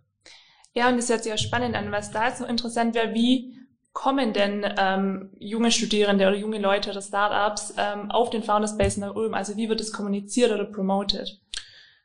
Ja, 0.74 0.90
und 0.90 0.98
das 0.98 1.10
hört 1.10 1.24
sich 1.24 1.34
auch 1.34 1.38
spannend 1.38 1.76
an. 1.76 1.92
Was 1.92 2.12
da 2.12 2.34
so 2.34 2.46
interessant 2.46 2.94
wäre, 2.94 3.14
wie 3.14 3.58
kommen 3.94 4.34
denn 4.34 4.66
ähm, 4.78 5.30
junge 5.40 5.72
Studierende 5.72 6.28
oder 6.28 6.38
junge 6.38 6.60
Leute 6.60 6.92
oder 6.92 7.02
Startups 7.02 7.74
ähm, 7.78 8.12
auf 8.12 8.30
den 8.30 8.44
Founders 8.44 8.72
Space 8.72 8.98
nach 8.98 9.16
Ulm? 9.16 9.34
Also 9.34 9.58
wie 9.58 9.70
wird 9.70 9.82
es 9.82 9.92
kommuniziert 9.92 10.52
oder 10.52 10.66
promoted? 10.66 11.40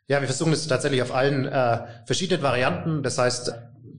Ja, 0.09 0.21
wir 0.21 0.29
versuchen 0.29 0.53
es 0.53 0.67
tatsächlich 0.69 1.03
auf 1.03 1.15
allen 1.15 1.47
äh, 1.47 1.87
verschiedenen 2.05 2.43
Varianten. 2.43 3.03
Das 3.03 3.19
heißt, 3.19 3.53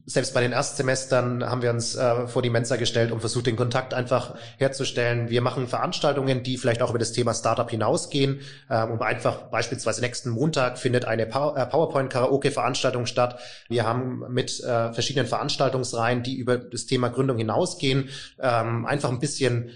selbst 0.10 0.34
bei 0.34 0.40
den 0.40 0.54
Erstsemestern 0.54 1.44
haben 1.44 1.62
wir 1.62 1.70
uns 1.70 1.96
äh, 1.96 2.28
vor 2.28 2.42
die 2.42 2.50
Mensa 2.50 2.78
gestellt 2.78 3.12
und 3.12 3.20
versucht, 3.20 3.46
den 3.46 3.58
Kontakt 3.58 3.94
einfach 3.94 4.36
herzustellen. 4.58 5.30
Wir 5.30 5.42
machen 5.42 5.68
Veranstaltungen, 5.68 6.44
die 6.44 6.58
vielleicht 6.58 6.82
auch 6.82 6.92
über 6.92 6.98
das 6.98 7.12
Thema 7.12 7.34
Startup 7.34 7.70
hinausgehen. 7.70 8.40
Ähm, 8.70 8.92
und 8.92 9.02
einfach 9.02 9.50
beispielsweise 9.50 10.00
nächsten 10.00 10.30
Montag 10.30 10.78
findet 10.78 11.04
eine 11.04 11.24
äh, 11.24 11.26
PowerPoint-Karaoke-Veranstaltung 11.26 13.06
statt. 13.06 13.38
Wir 13.68 13.86
haben 13.86 14.24
mit 14.30 14.64
äh, 14.64 14.94
verschiedenen 14.94 15.28
Veranstaltungsreihen, 15.28 16.24
die 16.24 16.38
über 16.38 16.58
das 16.58 16.86
Thema 16.86 17.10
Gründung 17.10 17.38
hinausgehen, 17.38 18.08
ähm, 18.40 18.86
einfach 18.86 19.10
ein 19.10 19.20
bisschen 19.20 19.72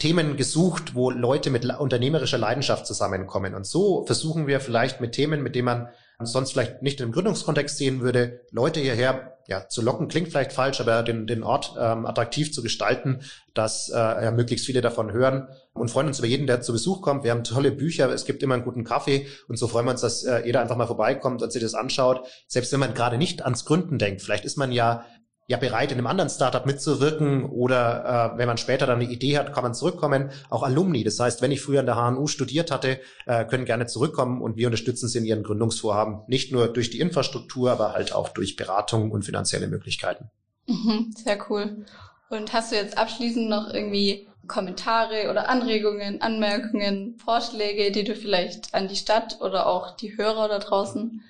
Themen 0.00 0.36
gesucht, 0.36 0.96
wo 0.96 1.10
Leute 1.10 1.50
mit 1.50 1.64
unternehmerischer 1.64 2.38
Leidenschaft 2.38 2.88
zusammenkommen. 2.88 3.54
Und 3.54 3.66
so 3.66 4.04
versuchen 4.04 4.48
wir 4.48 4.58
vielleicht 4.58 5.00
mit 5.00 5.12
Themen, 5.12 5.44
mit 5.44 5.54
denen 5.54 5.66
man 5.66 5.88
sonst 6.26 6.52
vielleicht 6.52 6.82
nicht 6.82 7.00
im 7.00 7.12
Gründungskontext 7.12 7.76
sehen 7.76 8.00
würde, 8.00 8.40
Leute 8.50 8.80
hierher 8.80 9.36
ja, 9.50 9.68
zu 9.68 9.82
locken 9.82 10.06
klingt 10.06 10.28
vielleicht 10.28 10.52
falsch, 10.52 10.80
aber 10.80 11.02
den, 11.02 11.26
den 11.26 11.42
Ort 11.42 11.74
ähm, 11.76 12.06
attraktiv 12.06 12.52
zu 12.52 12.62
gestalten, 12.62 13.22
dass 13.52 13.88
äh, 13.88 13.96
ja, 13.96 14.30
möglichst 14.30 14.64
viele 14.64 14.80
davon 14.80 15.12
hören 15.12 15.48
und 15.72 15.90
freuen 15.90 16.06
uns 16.06 16.20
über 16.20 16.28
jeden, 16.28 16.46
der 16.46 16.60
zu 16.60 16.72
Besuch 16.72 17.02
kommt. 17.02 17.24
Wir 17.24 17.32
haben 17.32 17.42
tolle 17.42 17.72
Bücher, 17.72 18.08
es 18.10 18.26
gibt 18.26 18.44
immer 18.44 18.54
einen 18.54 18.62
guten 18.62 18.84
Kaffee 18.84 19.26
und 19.48 19.58
so 19.58 19.66
freuen 19.66 19.86
wir 19.86 19.90
uns, 19.90 20.02
dass 20.02 20.22
äh, 20.22 20.46
jeder 20.46 20.60
einfach 20.60 20.76
mal 20.76 20.86
vorbeikommt 20.86 21.42
und 21.42 21.52
sich 21.52 21.62
das 21.62 21.74
anschaut. 21.74 22.28
Selbst 22.46 22.72
wenn 22.72 22.78
man 22.78 22.94
gerade 22.94 23.18
nicht 23.18 23.42
ans 23.42 23.64
Gründen 23.64 23.98
denkt, 23.98 24.22
vielleicht 24.22 24.44
ist 24.44 24.56
man 24.56 24.70
ja 24.70 25.04
ja 25.50 25.56
bereit, 25.56 25.90
in 25.90 25.98
einem 25.98 26.06
anderen 26.06 26.30
Startup 26.30 26.64
mitzuwirken 26.64 27.44
oder 27.44 28.34
äh, 28.34 28.38
wenn 28.38 28.46
man 28.46 28.56
später 28.56 28.86
dann 28.86 29.00
eine 29.00 29.10
Idee 29.10 29.36
hat, 29.36 29.52
kann 29.52 29.64
man 29.64 29.74
zurückkommen. 29.74 30.30
Auch 30.48 30.62
Alumni, 30.62 31.02
das 31.02 31.18
heißt, 31.18 31.42
wenn 31.42 31.50
ich 31.50 31.60
früher 31.60 31.80
an 31.80 31.86
der 31.86 31.96
HNU 31.96 32.28
studiert 32.28 32.70
hatte, 32.70 33.00
äh, 33.26 33.44
können 33.44 33.64
gerne 33.64 33.86
zurückkommen 33.86 34.42
und 34.42 34.56
wir 34.56 34.68
unterstützen 34.68 35.08
sie 35.08 35.18
in 35.18 35.24
ihren 35.24 35.42
Gründungsvorhaben, 35.42 36.20
nicht 36.28 36.52
nur 36.52 36.68
durch 36.68 36.90
die 36.90 37.00
Infrastruktur, 37.00 37.72
aber 37.72 37.94
halt 37.94 38.14
auch 38.14 38.28
durch 38.28 38.54
Beratung 38.54 39.10
und 39.10 39.24
finanzielle 39.24 39.66
Möglichkeiten. 39.66 40.30
Mhm, 40.68 41.12
sehr 41.16 41.38
cool. 41.50 41.84
Und 42.28 42.52
hast 42.52 42.70
du 42.70 42.76
jetzt 42.76 42.96
abschließend 42.96 43.48
noch 43.48 43.74
irgendwie 43.74 44.28
Kommentare 44.46 45.30
oder 45.30 45.48
Anregungen, 45.48 46.22
Anmerkungen, 46.22 47.18
Vorschläge, 47.18 47.90
die 47.90 48.04
du 48.04 48.14
vielleicht 48.14 48.72
an 48.72 48.86
die 48.86 48.94
Stadt 48.94 49.40
oder 49.40 49.66
auch 49.66 49.96
die 49.96 50.16
Hörer 50.16 50.46
da 50.46 50.60
draußen 50.60 51.24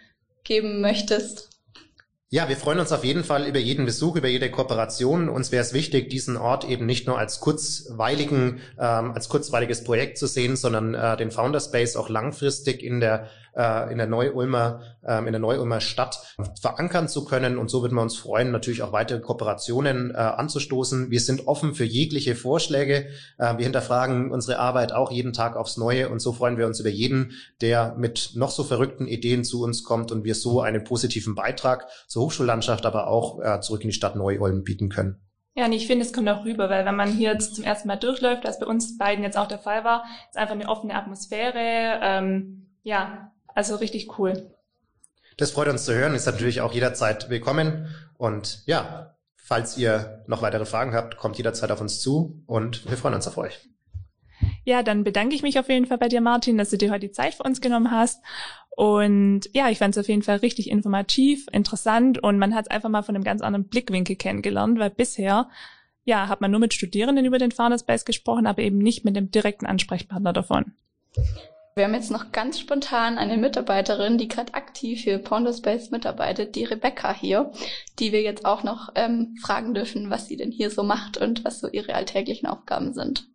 geben 0.45 0.83
möchtest? 0.83 1.49
Ja, 2.33 2.49
wir 2.49 2.57
freuen 2.57 2.79
uns 2.79 2.93
auf 2.93 3.03
jeden 3.03 3.25
Fall 3.25 3.49
über 3.49 3.59
jeden 3.59 3.87
Besuch, 3.87 4.15
über 4.15 4.29
jede 4.29 4.53
Kooperation. 4.53 5.29
Uns 5.29 5.51
wäre 5.51 5.63
es 5.65 5.73
wichtig, 5.73 6.11
diesen 6.11 6.37
Ort 6.37 6.63
eben 6.63 6.87
nicht 6.87 7.09
nur 7.09 7.19
als 7.19 7.41
kurzweiligen, 7.41 8.61
ähm, 8.79 9.11
als 9.11 9.29
kurzweiliges 9.29 9.83
Projekt 9.83 10.17
zu 10.17 10.29
sehen, 10.29 10.55
sondern 10.55 10.95
äh, 10.95 11.17
den 11.17 11.33
Founderspace 11.33 11.97
auch 11.97 12.09
langfristig 12.09 12.85
in 12.85 13.01
der 13.01 13.29
äh, 13.57 13.91
in 13.93 13.99
der 13.99 14.07
Neu-Ulmer, 14.07 14.83
ähm, 15.07 15.27
in 15.27 15.33
der 15.33 15.41
Neu-Ulmer 15.41 15.81
Stadt 15.81 16.37
verankern 16.61 17.09
zu 17.09 17.25
können. 17.25 17.59
Und 17.59 17.71
so 17.71 17.83
würden 17.83 17.95
wir 17.95 18.03
uns 18.03 18.17
freuen, 18.17 18.51
natürlich 18.51 18.83
auch 18.83 18.93
weitere 18.93 19.21
Kooperationen 19.21 20.11
äh, 20.11 20.15
anzustoßen. 20.15 21.11
Wir 21.11 21.21
sind 21.21 21.47
offen 21.47 21.75
für 21.75 21.85
jegliche 21.85 22.35
Vorschläge. 22.35 23.09
Äh, 23.39 23.57
wir 23.57 23.65
hinterfragen 23.65 24.31
unsere 24.31 24.59
Arbeit 24.59 24.93
auch 24.93 25.11
jeden 25.11 25.33
Tag 25.33 25.57
aufs 25.57 25.77
Neue. 25.77 26.09
Und 26.09 26.21
so 26.21 26.33
freuen 26.33 26.59
wir 26.59 26.67
uns 26.67 26.81
über 26.81 26.91
jeden, 26.91 27.33
der 27.61 27.95
mit 27.97 28.33
noch 28.35 28.51
so 28.51 28.65
verrückten 28.65 29.07
Ideen 29.07 29.45
zu 29.45 29.63
uns 29.63 29.85
kommt 29.85 30.13
und 30.13 30.25
wir 30.25 30.35
so 30.35 30.61
einen 30.61 30.85
positiven 30.85 31.35
Beitrag 31.35 31.89
zur 32.07 32.25
Hochschullandschaft, 32.25 32.87
aber 32.87 33.09
auch 33.09 33.61
zurück 33.61 33.83
in 33.83 33.89
die 33.89 33.95
Stadt 33.95 34.17
Neu-Ulm 34.17 34.65
bieten 34.65 34.89
können. 34.89 35.21
Ja, 35.55 35.67
und 35.67 35.73
ich 35.73 35.87
finde, 35.87 36.05
es 36.05 36.13
kommt 36.13 36.29
auch 36.29 36.45
rüber, 36.45 36.71
weil 36.71 36.85
wenn 36.85 36.95
man 36.95 37.13
hier 37.13 37.33
jetzt 37.33 37.57
zum 37.57 37.65
ersten 37.65 37.89
Mal 37.89 37.97
durchläuft, 37.97 38.45
was 38.45 38.61
bei 38.61 38.67
uns 38.67 38.97
beiden 38.97 39.25
jetzt 39.25 39.37
auch 39.37 39.49
der 39.49 39.59
Fall 39.59 39.85
war, 39.85 40.05
ist 40.29 40.39
einfach 40.39 40.55
eine 40.55 40.69
offene 40.69 40.95
Atmosphäre. 40.95 41.99
Ähm, 42.03 42.69
ja, 42.83 43.33
also 43.55 43.77
richtig 43.77 44.19
cool. 44.19 44.51
Das 45.37 45.53
freut 45.53 45.69
uns 45.69 45.85
zu 45.85 45.95
hören, 45.95 46.15
ist 46.15 46.27
natürlich 46.27 46.61
auch 46.61 46.73
jederzeit 46.73 47.31
willkommen. 47.31 47.89
Und 48.19 48.63
ja, 48.67 49.17
falls 49.37 49.77
ihr 49.79 50.23
noch 50.27 50.43
weitere 50.43 50.67
Fragen 50.67 50.95
habt, 50.95 51.17
kommt 51.17 51.37
jederzeit 51.37 51.71
auf 51.71 51.81
uns 51.81 52.01
zu 52.01 52.43
und 52.47 52.89
wir 52.89 52.97
freuen 52.97 53.15
uns 53.15 53.27
auf 53.27 53.39
euch. 53.39 53.69
Ja, 54.65 54.83
dann 54.83 55.05
bedanke 55.05 55.35
ich 55.35 55.43
mich 55.43 55.59
auf 55.59 55.69
jeden 55.69 55.87
Fall 55.87 55.99
bei 55.99 56.09
dir, 56.09 56.21
Martin, 56.21 56.59
dass 56.59 56.71
du 56.71 56.79
dir 56.79 56.91
heute 56.91 57.09
die 57.09 57.13
Zeit 57.13 57.35
für 57.35 57.43
uns 57.43 57.61
genommen 57.61 57.91
hast. 57.91 58.23
Und 58.77 59.51
ja, 59.53 59.69
ich 59.69 59.79
fand 59.79 59.97
es 59.97 60.01
auf 60.01 60.09
jeden 60.09 60.23
Fall 60.23 60.37
richtig 60.37 60.71
informativ, 60.71 61.47
interessant 61.53 62.23
und 62.23 62.39
man 62.39 62.55
hat 62.55 62.67
es 62.67 62.71
einfach 62.71 62.89
mal 62.89 63.03
von 63.03 63.15
einem 63.15 63.25
ganz 63.25 63.43
anderen 63.43 63.69
Blickwinkel 63.69 64.17
kennengelernt, 64.17 64.79
weil 64.79 64.91
bisher 64.91 65.49
ja, 66.05 66.29
hat 66.29 66.41
man 66.41 66.51
nur 66.51 66.61
mit 66.61 66.75
Studierenden 66.75 67.25
über 67.25 67.39
den 67.39 67.53
Founderspace 67.53 68.05
gesprochen, 68.05 68.47
aber 68.47 68.63
eben 68.63 68.79
nicht 68.79 69.05
mit 69.05 69.17
dem 69.17 69.31
direkten 69.31 69.67
Ansprechpartner 69.67 70.33
davon. 70.33 70.73
Wir 71.77 71.85
haben 71.85 71.95
jetzt 71.95 72.11
noch 72.11 72.33
ganz 72.33 72.59
spontan 72.59 73.17
eine 73.17 73.37
Mitarbeiterin, 73.37 74.19
die 74.19 74.29
gerade 74.29 74.55
aktiv 74.55 75.05
für 75.05 75.23
Space 75.53 75.91
mitarbeitet, 75.91 76.57
die 76.57 76.65
Rebecca 76.65 77.15
hier, 77.15 77.53
die 77.99 78.13
wir 78.13 78.23
jetzt 78.23 78.45
auch 78.45 78.65
noch 78.65 78.91
ähm, 78.97 79.37
fragen 79.41 79.73
dürfen, 79.73 80.11
was 80.11 80.27
sie 80.27 80.37
denn 80.37 80.51
hier 80.51 80.71
so 80.71 80.83
macht 80.83 81.17
und 81.17 81.45
was 81.45 81.61
so 81.61 81.69
ihre 81.69 81.95
alltäglichen 81.95 82.49
Aufgaben 82.49 82.93
sind. 82.93 83.29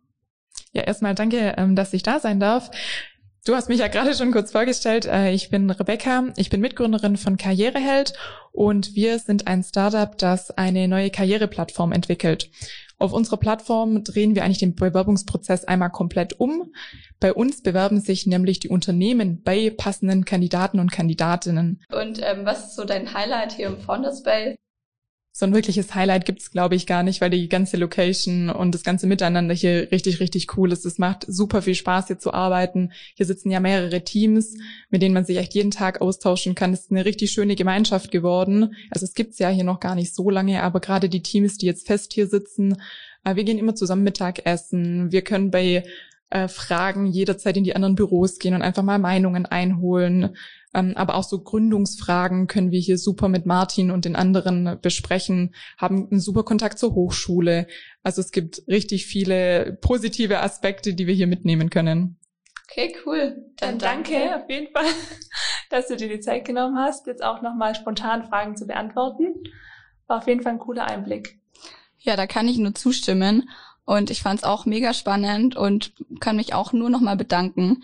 Ja, 0.72 0.82
erstmal 0.82 1.14
danke, 1.14 1.54
ähm, 1.56 1.74
dass 1.74 1.94
ich 1.94 2.02
da 2.02 2.20
sein 2.20 2.38
darf. 2.38 2.70
Du 3.46 3.54
hast 3.54 3.68
mich 3.68 3.78
ja 3.78 3.88
gerade 3.88 4.14
schon 4.14 4.32
kurz 4.32 4.52
vorgestellt. 4.52 5.06
Äh, 5.06 5.30
ich 5.32 5.50
bin 5.50 5.70
Rebecca, 5.70 6.24
ich 6.36 6.50
bin 6.50 6.60
Mitgründerin 6.60 7.16
von 7.16 7.36
Karriereheld 7.36 8.12
und 8.52 8.94
wir 8.94 9.18
sind 9.18 9.46
ein 9.46 9.62
Startup, 9.62 10.18
das 10.18 10.50
eine 10.50 10.88
neue 10.88 11.10
Karriereplattform 11.10 11.92
entwickelt. 11.92 12.50
Auf 12.98 13.12
unserer 13.12 13.36
Plattform 13.36 14.04
drehen 14.04 14.34
wir 14.34 14.44
eigentlich 14.44 14.58
den 14.58 14.74
Bewerbungsprozess 14.74 15.64
einmal 15.64 15.90
komplett 15.90 16.40
um. 16.40 16.72
Bei 17.20 17.32
uns 17.32 17.62
bewerben 17.62 18.00
sich 18.00 18.26
nämlich 18.26 18.58
die 18.58 18.68
Unternehmen 18.68 19.42
bei 19.42 19.70
passenden 19.70 20.24
Kandidaten 20.24 20.80
und 20.80 20.92
Kandidatinnen. 20.92 21.82
Und 21.92 22.20
ähm, 22.22 22.44
was 22.44 22.68
ist 22.68 22.76
so 22.76 22.84
dein 22.84 23.12
Highlight 23.12 23.52
hier 23.52 23.66
im 23.66 23.78
Founders 23.78 24.22
Bay? 24.22 24.56
So 25.38 25.44
ein 25.44 25.52
wirkliches 25.52 25.94
Highlight 25.94 26.24
gibt's 26.24 26.50
glaube 26.50 26.76
ich, 26.76 26.86
gar 26.86 27.02
nicht, 27.02 27.20
weil 27.20 27.28
die 27.28 27.50
ganze 27.50 27.76
Location 27.76 28.48
und 28.48 28.74
das 28.74 28.84
ganze 28.84 29.06
Miteinander 29.06 29.52
hier 29.52 29.92
richtig, 29.92 30.18
richtig 30.18 30.56
cool 30.56 30.72
ist. 30.72 30.86
Es 30.86 30.96
macht 30.96 31.26
super 31.28 31.60
viel 31.60 31.74
Spaß, 31.74 32.06
hier 32.06 32.18
zu 32.18 32.32
arbeiten. 32.32 32.92
Hier 33.16 33.26
sitzen 33.26 33.50
ja 33.50 33.60
mehrere 33.60 34.02
Teams, 34.02 34.56
mit 34.88 35.02
denen 35.02 35.12
man 35.12 35.26
sich 35.26 35.36
echt 35.36 35.52
jeden 35.52 35.70
Tag 35.70 36.00
austauschen 36.00 36.54
kann. 36.54 36.72
Es 36.72 36.84
ist 36.84 36.90
eine 36.90 37.04
richtig 37.04 37.32
schöne 37.32 37.54
Gemeinschaft 37.54 38.10
geworden. 38.10 38.74
Also 38.90 39.04
es 39.04 39.12
gibt's 39.12 39.38
ja 39.38 39.50
hier 39.50 39.64
noch 39.64 39.78
gar 39.78 39.94
nicht 39.94 40.14
so 40.14 40.30
lange, 40.30 40.62
aber 40.62 40.80
gerade 40.80 41.10
die 41.10 41.22
Teams, 41.22 41.58
die 41.58 41.66
jetzt 41.66 41.86
fest 41.86 42.14
hier 42.14 42.28
sitzen, 42.28 42.80
äh, 43.24 43.36
wir 43.36 43.44
gehen 43.44 43.58
immer 43.58 43.74
zusammen 43.74 44.04
Mittagessen. 44.04 45.12
Wir 45.12 45.20
können 45.20 45.50
bei 45.50 45.84
äh, 46.30 46.48
Fragen 46.48 47.06
jederzeit 47.06 47.56
in 47.56 47.64
die 47.64 47.76
anderen 47.76 47.94
Büros 47.94 48.38
gehen 48.38 48.54
und 48.54 48.62
einfach 48.62 48.82
mal 48.82 48.98
Meinungen 48.98 49.46
einholen. 49.46 50.36
Ähm, 50.74 50.92
aber 50.96 51.14
auch 51.14 51.22
so 51.22 51.40
Gründungsfragen 51.40 52.48
können 52.48 52.70
wir 52.70 52.80
hier 52.80 52.98
super 52.98 53.28
mit 53.28 53.46
Martin 53.46 53.90
und 53.90 54.04
den 54.04 54.16
anderen 54.16 54.78
besprechen, 54.82 55.54
haben 55.78 56.08
einen 56.10 56.20
super 56.20 56.42
Kontakt 56.42 56.78
zur 56.78 56.94
Hochschule. 56.94 57.66
Also 58.02 58.20
es 58.20 58.32
gibt 58.32 58.62
richtig 58.68 59.06
viele 59.06 59.78
positive 59.80 60.40
Aspekte, 60.40 60.94
die 60.94 61.06
wir 61.06 61.14
hier 61.14 61.26
mitnehmen 61.26 61.70
können. 61.70 62.18
Okay, 62.68 62.94
cool. 63.06 63.36
Dann, 63.56 63.78
Dann 63.78 64.02
danke, 64.02 64.12
danke 64.12 64.36
auf 64.36 64.50
jeden 64.50 64.72
Fall, 64.72 64.84
dass 65.70 65.88
du 65.88 65.96
dir 65.96 66.08
die 66.08 66.20
Zeit 66.20 66.44
genommen 66.44 66.76
hast, 66.76 67.06
jetzt 67.06 67.22
auch 67.22 67.40
nochmal 67.40 67.74
spontan 67.74 68.24
Fragen 68.24 68.56
zu 68.56 68.66
beantworten. 68.66 69.34
War 70.08 70.18
auf 70.18 70.26
jeden 70.26 70.42
Fall 70.42 70.52
ein 70.52 70.58
cooler 70.58 70.86
Einblick. 70.86 71.38
Ja, 71.98 72.16
da 72.16 72.26
kann 72.26 72.48
ich 72.48 72.58
nur 72.58 72.74
zustimmen. 72.74 73.48
Und 73.86 74.10
ich 74.10 74.20
fand 74.20 74.40
es 74.40 74.44
auch 74.44 74.66
mega 74.66 74.92
spannend 74.92 75.56
und 75.56 75.92
kann 76.20 76.36
mich 76.36 76.52
auch 76.52 76.74
nur 76.74 76.90
nochmal 76.90 77.16
bedanken. 77.16 77.82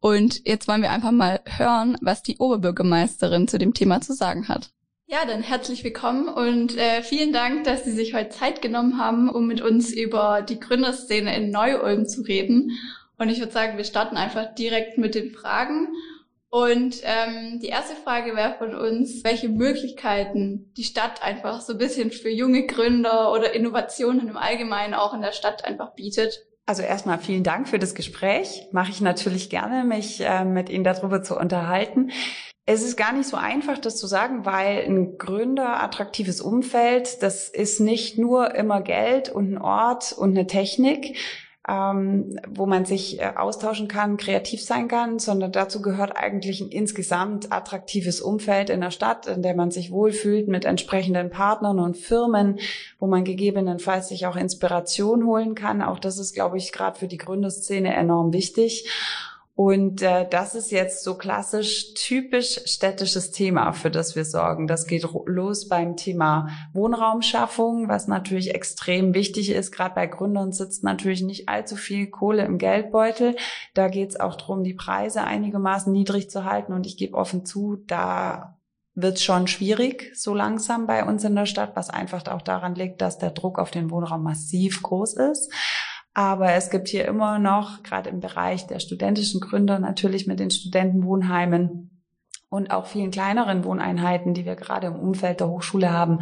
Und 0.00 0.46
jetzt 0.46 0.66
wollen 0.66 0.80
wir 0.80 0.90
einfach 0.90 1.10
mal 1.10 1.40
hören, 1.44 1.98
was 2.00 2.22
die 2.22 2.38
Oberbürgermeisterin 2.38 3.48
zu 3.48 3.58
dem 3.58 3.74
Thema 3.74 4.00
zu 4.00 4.14
sagen 4.14 4.48
hat. 4.48 4.70
Ja, 5.06 5.26
dann 5.26 5.42
herzlich 5.42 5.82
willkommen 5.82 6.28
und 6.28 6.76
äh, 6.78 7.02
vielen 7.02 7.32
Dank, 7.32 7.64
dass 7.64 7.84
Sie 7.84 7.90
sich 7.90 8.14
heute 8.14 8.30
Zeit 8.30 8.62
genommen 8.62 8.96
haben, 8.96 9.28
um 9.28 9.48
mit 9.48 9.60
uns 9.60 9.92
über 9.92 10.40
die 10.40 10.60
Gründerszene 10.60 11.36
in 11.36 11.50
Neu-Ulm 11.50 12.06
zu 12.06 12.22
reden. 12.22 12.78
Und 13.18 13.28
ich 13.28 13.40
würde 13.40 13.52
sagen, 13.52 13.76
wir 13.76 13.84
starten 13.84 14.16
einfach 14.16 14.54
direkt 14.54 14.98
mit 14.98 15.16
den 15.16 15.32
Fragen. 15.32 15.88
Und 16.50 16.96
ähm, 17.04 17.60
die 17.60 17.68
erste 17.68 17.94
Frage 17.94 18.34
wäre 18.34 18.56
von 18.58 18.74
uns, 18.74 19.22
welche 19.22 19.48
Möglichkeiten 19.48 20.72
die 20.76 20.82
Stadt 20.82 21.22
einfach 21.22 21.60
so 21.60 21.74
ein 21.74 21.78
bisschen 21.78 22.10
für 22.10 22.28
junge 22.28 22.66
Gründer 22.66 23.32
oder 23.32 23.54
Innovationen 23.54 24.28
im 24.28 24.36
Allgemeinen 24.36 24.94
auch 24.94 25.14
in 25.14 25.22
der 25.22 25.30
Stadt 25.30 25.64
einfach 25.64 25.94
bietet. 25.94 26.44
Also 26.66 26.82
erstmal 26.82 27.18
vielen 27.18 27.44
Dank 27.44 27.68
für 27.68 27.78
das 27.78 27.94
Gespräch. 27.94 28.66
Mache 28.72 28.90
ich 28.90 29.00
natürlich 29.00 29.48
gerne, 29.48 29.84
mich 29.84 30.20
äh, 30.20 30.44
mit 30.44 30.70
Ihnen 30.70 30.84
darüber 30.84 31.22
zu 31.22 31.36
unterhalten. 31.36 32.10
Es 32.66 32.82
ist 32.82 32.96
gar 32.96 33.12
nicht 33.12 33.28
so 33.28 33.36
einfach, 33.36 33.78
das 33.78 33.96
zu 33.96 34.06
sagen, 34.06 34.44
weil 34.44 34.84
ein 34.84 35.18
Gründer 35.18 35.82
attraktives 35.82 36.40
Umfeld, 36.40 37.22
das 37.22 37.48
ist 37.48 37.80
nicht 37.80 38.18
nur 38.18 38.54
immer 38.54 38.80
Geld 38.80 39.28
und 39.28 39.52
ein 39.52 39.58
Ort 39.58 40.12
und 40.12 40.30
eine 40.30 40.46
Technik, 40.46 41.16
ähm, 41.70 42.36
wo 42.48 42.66
man 42.66 42.84
sich 42.84 43.20
äh, 43.20 43.32
austauschen 43.36 43.86
kann, 43.86 44.16
kreativ 44.16 44.60
sein 44.60 44.88
kann, 44.88 45.20
sondern 45.20 45.52
dazu 45.52 45.80
gehört 45.80 46.16
eigentlich 46.16 46.60
ein 46.60 46.68
insgesamt 46.68 47.52
attraktives 47.52 48.20
Umfeld 48.20 48.70
in 48.70 48.80
der 48.80 48.90
Stadt, 48.90 49.28
in 49.28 49.42
der 49.42 49.54
man 49.54 49.70
sich 49.70 49.92
wohlfühlt 49.92 50.48
mit 50.48 50.64
entsprechenden 50.64 51.30
Partnern 51.30 51.78
und 51.78 51.96
Firmen, 51.96 52.58
wo 52.98 53.06
man 53.06 53.22
gegebenenfalls 53.22 54.08
sich 54.08 54.26
auch 54.26 54.34
Inspiration 54.34 55.24
holen 55.24 55.54
kann. 55.54 55.80
Auch 55.80 56.00
das 56.00 56.18
ist, 56.18 56.34
glaube 56.34 56.58
ich, 56.58 56.72
gerade 56.72 56.98
für 56.98 57.08
die 57.08 57.18
Gründerszene 57.18 57.94
enorm 57.94 58.32
wichtig. 58.32 58.90
Und 59.54 60.00
äh, 60.00 60.26
das 60.28 60.54
ist 60.54 60.70
jetzt 60.70 61.04
so 61.04 61.16
klassisch 61.18 61.92
typisch 61.94 62.60
städtisches 62.64 63.30
Thema, 63.30 63.72
für 63.72 63.90
das 63.90 64.16
wir 64.16 64.24
sorgen. 64.24 64.66
Das 64.66 64.86
geht 64.86 65.06
los 65.26 65.68
beim 65.68 65.96
Thema 65.96 66.48
Wohnraumschaffung, 66.72 67.88
was 67.88 68.08
natürlich 68.08 68.54
extrem 68.54 69.12
wichtig 69.12 69.50
ist. 69.50 69.70
Gerade 69.70 69.94
bei 69.94 70.06
Gründern 70.06 70.52
sitzt 70.52 70.82
natürlich 70.82 71.22
nicht 71.22 71.48
allzu 71.48 71.76
viel 71.76 72.08
Kohle 72.08 72.44
im 72.44 72.56
Geldbeutel. 72.56 73.36
Da 73.74 73.88
geht 73.88 74.10
es 74.10 74.20
auch 74.20 74.36
darum, 74.36 74.64
die 74.64 74.74
Preise 74.74 75.24
einigermaßen 75.24 75.92
niedrig 75.92 76.30
zu 76.30 76.44
halten. 76.44 76.72
Und 76.72 76.86
ich 76.86 76.96
gebe 76.96 77.16
offen 77.16 77.44
zu, 77.44 77.76
da 77.86 78.56
wird 78.94 79.20
schon 79.20 79.46
schwierig 79.46 80.10
so 80.14 80.34
langsam 80.34 80.86
bei 80.86 81.04
uns 81.04 81.24
in 81.24 81.34
der 81.34 81.46
Stadt, 81.46 81.72
was 81.74 81.90
einfach 81.90 82.26
auch 82.28 82.42
daran 82.42 82.74
liegt, 82.74 83.00
dass 83.00 83.18
der 83.18 83.30
Druck 83.30 83.58
auf 83.58 83.70
den 83.70 83.90
Wohnraum 83.90 84.22
massiv 84.22 84.82
groß 84.82 85.14
ist. 85.14 85.52
Aber 86.12 86.52
es 86.52 86.70
gibt 86.70 86.88
hier 86.88 87.06
immer 87.06 87.38
noch, 87.38 87.82
gerade 87.82 88.10
im 88.10 88.20
Bereich 88.20 88.66
der 88.66 88.80
studentischen 88.80 89.40
Gründer, 89.40 89.78
natürlich 89.78 90.26
mit 90.26 90.40
den 90.40 90.50
Studentenwohnheimen 90.50 91.90
und 92.48 92.72
auch 92.72 92.86
vielen 92.86 93.12
kleineren 93.12 93.64
Wohneinheiten, 93.64 94.34
die 94.34 94.44
wir 94.44 94.56
gerade 94.56 94.88
im 94.88 94.96
Umfeld 94.96 95.38
der 95.38 95.48
Hochschule 95.48 95.92
haben, 95.92 96.18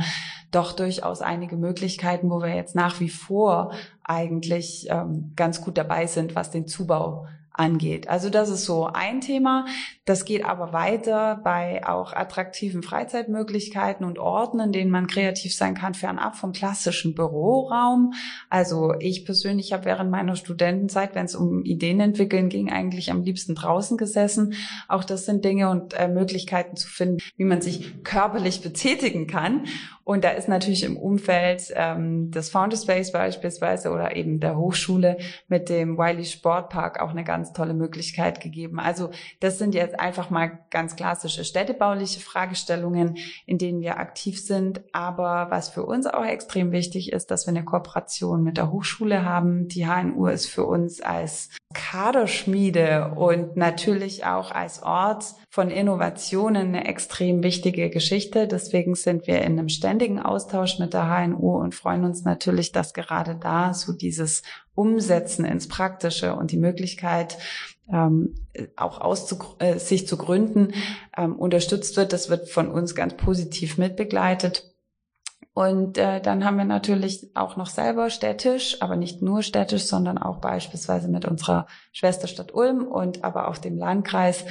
doch 0.51 0.73
durchaus 0.73 1.23
einige 1.23 1.57
Möglichkeiten, 1.57 2.31
wo 2.31 2.41
wir 2.43 2.55
jetzt 2.55 2.75
nach 2.75 3.01
wie 3.01 3.09
vor 3.09 3.73
eigentlich 4.05 4.87
ähm, 4.91 5.33
ganz 5.37 5.63
gut 5.63 5.79
dabei 5.79 6.07
sind, 6.07 6.35
was 6.35 6.51
den 6.51 6.67
Zubau 6.67 7.27
angeht. 7.59 8.09
Also 8.09 8.31
das 8.31 8.49
ist 8.49 8.65
so 8.65 8.87
ein 8.87 9.21
Thema. 9.21 9.67
Das 10.05 10.25
geht 10.25 10.45
aber 10.45 10.73
weiter 10.73 11.41
bei 11.43 11.87
auch 11.87 12.13
attraktiven 12.13 12.83
Freizeitmöglichkeiten 12.83 14.07
und 14.07 14.19
Orten, 14.19 14.61
in 14.61 14.73
denen 14.73 14.91
man 14.91 15.07
kreativ 15.07 15.55
sein 15.55 15.75
kann, 15.75 15.93
fernab 15.95 16.37
vom 16.37 16.53
klassischen 16.53 17.15
Büroraum. 17.15 18.15
Also 18.49 18.95
ich 19.01 19.27
persönlich 19.27 19.73
habe 19.73 19.85
während 19.85 20.11
meiner 20.11 20.37
Studentenzeit, 20.37 21.15
wenn 21.15 21.27
es 21.27 21.35
um 21.35 21.65
Ideen 21.65 22.01
entwickeln 22.01 22.49
ging, 22.49 22.71
eigentlich 22.71 23.11
am 23.11 23.23
liebsten 23.23 23.55
draußen 23.55 23.99
gesessen. 23.99 24.55
Auch 24.87 25.05
das 25.05 25.27
sind 25.27 25.45
Dinge 25.45 25.69
und 25.69 25.95
äh, 25.95 26.09
Möglichkeiten 26.09 26.77
zu 26.77 26.89
finden, 26.89 27.19
wie 27.37 27.45
man 27.45 27.61
sich 27.61 28.03
körperlich 28.05 28.63
betätigen 28.63 29.27
kann. 29.27 29.65
Und 30.09 30.25
da 30.25 30.31
ist 30.31 30.49
natürlich 30.49 30.85
im 30.85 30.97
Umfeld 30.97 31.71
ähm, 31.75 32.31
des 32.31 32.49
Founderspace 32.49 33.13
beispielsweise 33.13 33.91
oder 33.91 34.17
eben 34.17 34.41
der 34.41 34.57
Hochschule 34.57 35.19
mit 35.49 35.69
dem 35.69 35.99
Wiley 35.99 36.25
Sportpark 36.25 37.01
auch 37.01 37.11
eine 37.11 37.25
ganz 37.25 37.48
ganz 37.49 37.53
tolle 37.53 37.75
Möglichkeit 37.75 38.41
gegeben. 38.41 38.79
Also 38.79 39.11
das 39.41 39.59
sind 39.59 39.75
jetzt 39.75 39.99
einfach 39.99 40.31
mal 40.31 40.59
ganz 40.71 40.97
klassische 40.97 41.45
städtebauliche 41.45 42.21
Fragestellungen, 42.21 43.17
in 43.47 43.59
denen 43.59 43.81
wir 43.81 43.99
aktiv 43.99 44.41
sind. 44.41 44.83
Aber 44.93 45.47
was 45.51 45.69
für 45.69 45.85
uns 45.85 46.07
auch 46.07 46.25
extrem 46.25 46.73
wichtig 46.73 47.13
ist, 47.13 47.31
dass 47.31 47.47
wir 47.47 47.51
eine 47.51 47.65
Kooperation 47.65 48.43
mit 48.43 48.57
der 48.57 48.71
Hochschule 48.71 49.25
haben. 49.25 49.69
Die 49.69 49.87
HNU 49.87 50.27
ist 50.27 50.47
für 50.47 50.65
uns 50.65 51.01
als 51.01 51.49
Kaderschmiede 51.75 53.13
und 53.17 53.57
natürlich 53.57 54.25
auch 54.25 54.51
als 54.51 54.83
Ort 54.83 55.35
von 55.51 55.71
Innovationen 55.71 56.69
eine 56.69 56.87
extrem 56.87 57.43
wichtige 57.43 57.89
Geschichte. 57.89 58.47
Deswegen 58.47 58.95
sind 58.95 59.27
wir 59.27 59.41
in 59.41 59.59
einem 59.59 59.71
ständigen 59.71 60.21
Austausch 60.21 60.79
mit 60.79 60.93
der 60.93 61.09
HNU 61.09 61.57
und 61.57 61.75
freuen 61.75 62.05
uns 62.05 62.25
natürlich, 62.25 62.73
dass 62.73 62.93
gerade 62.93 63.35
da 63.35 63.73
so 63.73 63.93
dieses 63.93 64.43
Umsetzen 64.75 65.45
ins 65.45 65.67
Praktische 65.67 66.35
und 66.35 66.53
die 66.53 66.59
Möglichkeit, 66.59 67.39
ähm, 67.91 68.35
auch 68.77 69.01
auszug 69.01 69.57
äh, 69.61 69.79
sich 69.79 70.07
zu 70.07 70.19
gründen, 70.19 70.75
ähm, 71.17 71.35
unterstützt 71.37 71.97
wird. 71.97 72.13
Das 72.13 72.29
wird 72.29 72.51
von 72.51 72.69
uns 72.69 72.95
ganz 72.95 73.17
positiv 73.17 73.79
mitbegleitet. 73.79 74.75
Und 75.59 75.99
äh, 75.99 76.21
dann 76.21 76.45
haben 76.45 76.57
wir 76.57 76.65
natürlich 76.65 77.31
auch 77.35 77.57
noch 77.57 77.67
selber 77.67 78.11
städtisch, 78.11 78.81
aber 78.81 78.95
nicht 78.95 79.23
nur 79.23 79.43
städtisch, 79.43 79.87
sondern 79.87 80.17
auch 80.17 80.37
beispielsweise 80.37 81.09
mit 81.09 81.25
unserer 81.25 81.67
Schwesterstadt 81.91 82.55
Ulm 82.55 82.87
und 82.87 83.25
aber 83.25 83.49
auch 83.49 83.59
dem 83.59 83.77
Landkreis 83.77 84.45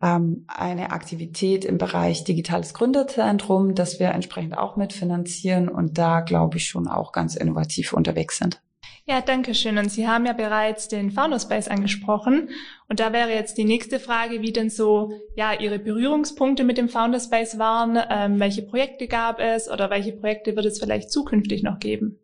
ähm, 0.00 0.44
eine 0.46 0.92
Aktivität 0.92 1.64
im 1.64 1.78
Bereich 1.78 2.22
digitales 2.22 2.74
Gründerzentrum, 2.74 3.74
das 3.74 3.98
wir 3.98 4.10
entsprechend 4.10 4.56
auch 4.56 4.76
mitfinanzieren 4.76 5.68
und 5.68 5.98
da 5.98 6.20
glaube 6.20 6.58
ich 6.58 6.68
schon 6.68 6.86
auch 6.86 7.10
ganz 7.10 7.34
innovativ 7.34 7.92
unterwegs 7.92 8.38
sind. 8.38 8.62
Ja, 9.04 9.20
danke 9.20 9.54
schön. 9.54 9.78
Und 9.78 9.90
Sie 9.90 10.06
haben 10.06 10.26
ja 10.26 10.32
bereits 10.32 10.86
den 10.86 11.10
Founderspace 11.10 11.68
angesprochen. 11.68 12.50
Und 12.88 13.00
da 13.00 13.12
wäre 13.12 13.30
jetzt 13.30 13.58
die 13.58 13.64
nächste 13.64 13.98
Frage, 13.98 14.42
wie 14.42 14.52
denn 14.52 14.70
so 14.70 15.12
ja 15.34 15.52
Ihre 15.58 15.80
Berührungspunkte 15.80 16.62
mit 16.62 16.78
dem 16.78 16.88
Founderspace 16.88 17.58
waren, 17.58 17.98
ähm, 18.10 18.38
welche 18.38 18.62
Projekte 18.62 19.08
gab 19.08 19.40
es 19.40 19.68
oder 19.68 19.90
welche 19.90 20.12
Projekte 20.12 20.54
wird 20.54 20.66
es 20.66 20.78
vielleicht 20.78 21.10
zukünftig 21.10 21.64
noch 21.64 21.80
geben? 21.80 22.20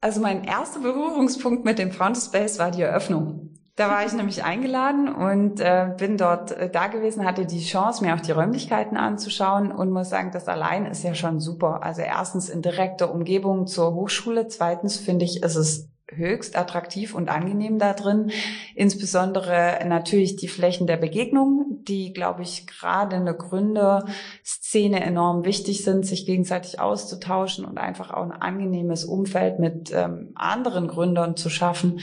Also 0.00 0.20
mein 0.20 0.42
erster 0.44 0.80
Berührungspunkt 0.80 1.64
mit 1.64 1.78
dem 1.78 1.92
Founderspace 1.92 2.58
war 2.58 2.72
die 2.72 2.82
Eröffnung. 2.82 3.50
Da 3.76 3.88
war 3.88 4.04
ich 4.04 4.12
nämlich 4.14 4.42
eingeladen 4.42 5.14
und 5.14 5.60
äh, 5.60 5.94
bin 5.96 6.16
dort 6.16 6.50
äh, 6.50 6.68
da 6.68 6.88
gewesen, 6.88 7.24
hatte 7.24 7.46
die 7.46 7.62
Chance, 7.62 8.04
mir 8.04 8.16
auch 8.16 8.20
die 8.20 8.32
Räumlichkeiten 8.32 8.96
anzuschauen 8.96 9.70
und 9.70 9.92
muss 9.92 10.08
sagen, 10.08 10.32
das 10.32 10.48
allein 10.48 10.86
ist 10.86 11.04
ja 11.04 11.14
schon 11.14 11.38
super. 11.38 11.84
Also 11.84 12.02
erstens 12.02 12.48
in 12.48 12.62
direkter 12.62 13.14
Umgebung 13.14 13.68
zur 13.68 13.94
Hochschule, 13.94 14.48
zweitens 14.48 14.96
finde 14.96 15.24
ich, 15.24 15.44
ist 15.44 15.54
es 15.54 15.88
höchst 16.14 16.56
attraktiv 16.56 17.14
und 17.14 17.28
angenehm 17.28 17.78
da 17.78 17.92
drin. 17.92 18.30
Insbesondere 18.74 19.78
natürlich 19.86 20.36
die 20.36 20.48
Flächen 20.48 20.86
der 20.86 20.96
Begegnung, 20.96 21.80
die, 21.82 22.12
glaube 22.12 22.42
ich, 22.42 22.66
gerade 22.66 23.16
in 23.16 23.24
der 23.24 23.34
Gründerszene 23.34 25.02
enorm 25.02 25.44
wichtig 25.44 25.84
sind, 25.84 26.06
sich 26.06 26.26
gegenseitig 26.26 26.80
auszutauschen 26.80 27.64
und 27.64 27.78
einfach 27.78 28.10
auch 28.10 28.24
ein 28.24 28.32
angenehmes 28.32 29.04
Umfeld 29.04 29.58
mit 29.58 29.92
ähm, 29.92 30.32
anderen 30.34 30.88
Gründern 30.88 31.36
zu 31.36 31.50
schaffen, 31.50 32.00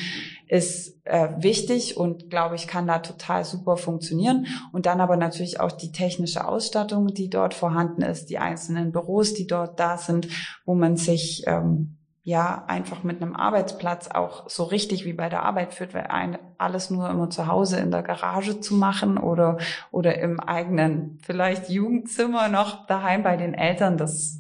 ist 0.48 1.06
äh, 1.06 1.30
wichtig 1.40 1.98
und, 1.98 2.30
glaube 2.30 2.56
ich, 2.56 2.68
kann 2.68 2.88
da 2.88 3.00
total 3.00 3.44
super 3.44 3.78
funktionieren. 3.78 4.48
Und 4.72 4.86
dann 4.86 5.02
aber 5.02 5.18
natürlich 5.18 5.60
auch 5.60 5.72
die 5.72 5.92
technische 5.92 6.48
Ausstattung, 6.48 7.08
die 7.08 7.30
dort 7.30 7.54
vorhanden 7.54 8.02
ist, 8.02 8.30
die 8.30 8.38
einzelnen 8.38 8.92
Büros, 8.92 9.34
die 9.34 9.48
dort 9.48 9.80
da 9.80 9.98
sind, 9.98 10.28
wo 10.66 10.74
man 10.74 10.96
sich 10.96 11.44
ähm, 11.48 11.98
ja 12.28 12.66
einfach 12.68 13.04
mit 13.04 13.22
einem 13.22 13.38
Arbeitsplatz 13.38 14.10
auch 14.10 14.50
so 14.50 14.66
richtig 14.66 15.06
wie 15.06 15.14
bei 15.14 15.30
der 15.30 15.44
Arbeit 15.44 15.74
führt, 15.74 15.94
weil 15.94 16.08
ein, 16.08 16.38
alles 16.58 16.90
nur 16.90 17.10
immer 17.10 17.30
zu 17.30 17.48
Hause 17.48 17.80
in 17.80 17.90
der 17.90 18.04
Garage 18.04 18.60
zu 18.60 18.76
machen 18.76 19.18
oder 19.18 19.60
oder 19.92 20.20
im 20.20 20.42
eigenen 20.42 21.20
vielleicht 21.22 21.70
Jugendzimmer 21.70 22.50
noch 22.50 22.86
daheim 22.86 23.24
bei 23.24 23.38
den 23.38 23.54
Eltern, 23.54 23.98
das 23.98 24.40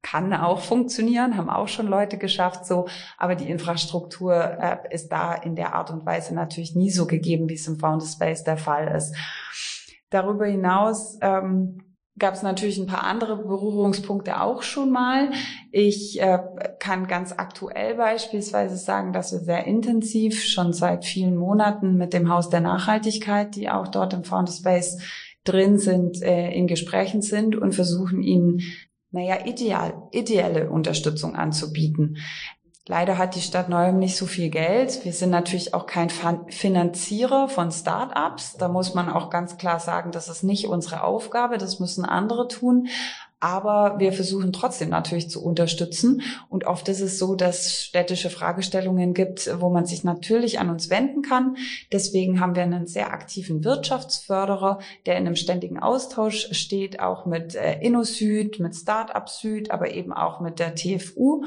kann 0.00 0.32
auch 0.32 0.60
funktionieren, 0.60 1.36
haben 1.36 1.50
auch 1.50 1.66
schon 1.66 1.88
Leute 1.88 2.18
geschafft 2.18 2.66
so, 2.66 2.86
aber 3.18 3.34
die 3.34 3.50
Infrastruktur 3.50 4.36
äh, 4.36 4.76
ist 4.90 5.08
da 5.10 5.34
in 5.34 5.56
der 5.56 5.74
Art 5.74 5.90
und 5.90 6.06
Weise 6.06 6.36
natürlich 6.36 6.76
nie 6.76 6.90
so 6.90 7.04
gegeben, 7.04 7.48
wie 7.48 7.54
es 7.54 7.66
im 7.66 7.80
Founders 7.80 8.12
Space 8.12 8.44
der 8.44 8.58
Fall 8.58 8.94
ist. 8.94 9.16
Darüber 10.08 10.46
hinaus 10.46 11.18
ähm, 11.20 11.83
gab 12.18 12.34
es 12.34 12.42
natürlich 12.42 12.78
ein 12.78 12.86
paar 12.86 13.02
andere 13.02 13.36
Berührungspunkte 13.36 14.40
auch 14.40 14.62
schon 14.62 14.90
mal. 14.90 15.30
Ich 15.72 16.20
äh, 16.20 16.38
kann 16.78 17.08
ganz 17.08 17.32
aktuell 17.36 17.96
beispielsweise 17.96 18.76
sagen, 18.76 19.12
dass 19.12 19.32
wir 19.32 19.40
sehr 19.40 19.66
intensiv 19.66 20.42
schon 20.44 20.72
seit 20.72 21.04
vielen 21.04 21.36
Monaten 21.36 21.96
mit 21.96 22.12
dem 22.12 22.30
Haus 22.30 22.50
der 22.50 22.60
Nachhaltigkeit, 22.60 23.56
die 23.56 23.68
auch 23.68 23.88
dort 23.88 24.12
im 24.12 24.24
Founderspace 24.24 24.98
drin 25.42 25.78
sind, 25.78 26.22
äh, 26.22 26.50
in 26.52 26.66
Gesprächen 26.66 27.20
sind 27.20 27.56
und 27.56 27.74
versuchen 27.74 28.22
ihnen 28.22 28.60
naja, 29.10 29.46
ideal, 29.46 29.94
ideelle 30.10 30.70
Unterstützung 30.70 31.36
anzubieten. 31.36 32.18
Leider 32.86 33.16
hat 33.16 33.34
die 33.34 33.40
Stadt 33.40 33.70
Neuem 33.70 33.98
nicht 33.98 34.14
so 34.14 34.26
viel 34.26 34.50
Geld. 34.50 35.06
Wir 35.06 35.14
sind 35.14 35.30
natürlich 35.30 35.72
auch 35.72 35.86
kein 35.86 36.10
Finanzierer 36.10 37.48
von 37.48 37.72
Start-ups. 37.72 38.58
Da 38.58 38.68
muss 38.68 38.92
man 38.92 39.08
auch 39.08 39.30
ganz 39.30 39.56
klar 39.56 39.80
sagen, 39.80 40.12
das 40.12 40.28
ist 40.28 40.42
nicht 40.42 40.66
unsere 40.66 41.02
Aufgabe, 41.02 41.56
das 41.56 41.80
müssen 41.80 42.04
andere 42.04 42.46
tun. 42.46 42.88
Aber 43.40 43.98
wir 43.98 44.12
versuchen 44.12 44.52
trotzdem 44.52 44.90
natürlich 44.90 45.30
zu 45.30 45.42
unterstützen. 45.42 46.22
Und 46.50 46.66
oft 46.66 46.86
ist 46.88 47.00
es 47.00 47.18
so, 47.18 47.34
dass 47.34 47.82
städtische 47.82 48.28
Fragestellungen 48.28 49.14
gibt, 49.14 49.50
wo 49.60 49.70
man 49.70 49.86
sich 49.86 50.04
natürlich 50.04 50.58
an 50.58 50.68
uns 50.68 50.90
wenden 50.90 51.22
kann. 51.22 51.56
Deswegen 51.90 52.38
haben 52.38 52.54
wir 52.54 52.64
einen 52.64 52.86
sehr 52.86 53.12
aktiven 53.14 53.64
Wirtschaftsförderer, 53.64 54.78
der 55.06 55.16
in 55.16 55.26
einem 55.26 55.36
ständigen 55.36 55.78
Austausch 55.78 56.48
steht, 56.52 57.00
auch 57.00 57.24
mit 57.24 57.54
äh, 57.54 57.80
InnoSüd, 57.80 58.60
mit 58.60 58.74
Startup 58.76 59.26
Süd, 59.26 59.70
aber 59.70 59.90
eben 59.90 60.12
auch 60.12 60.40
mit 60.40 60.58
der 60.58 60.74
TFU. 60.74 61.44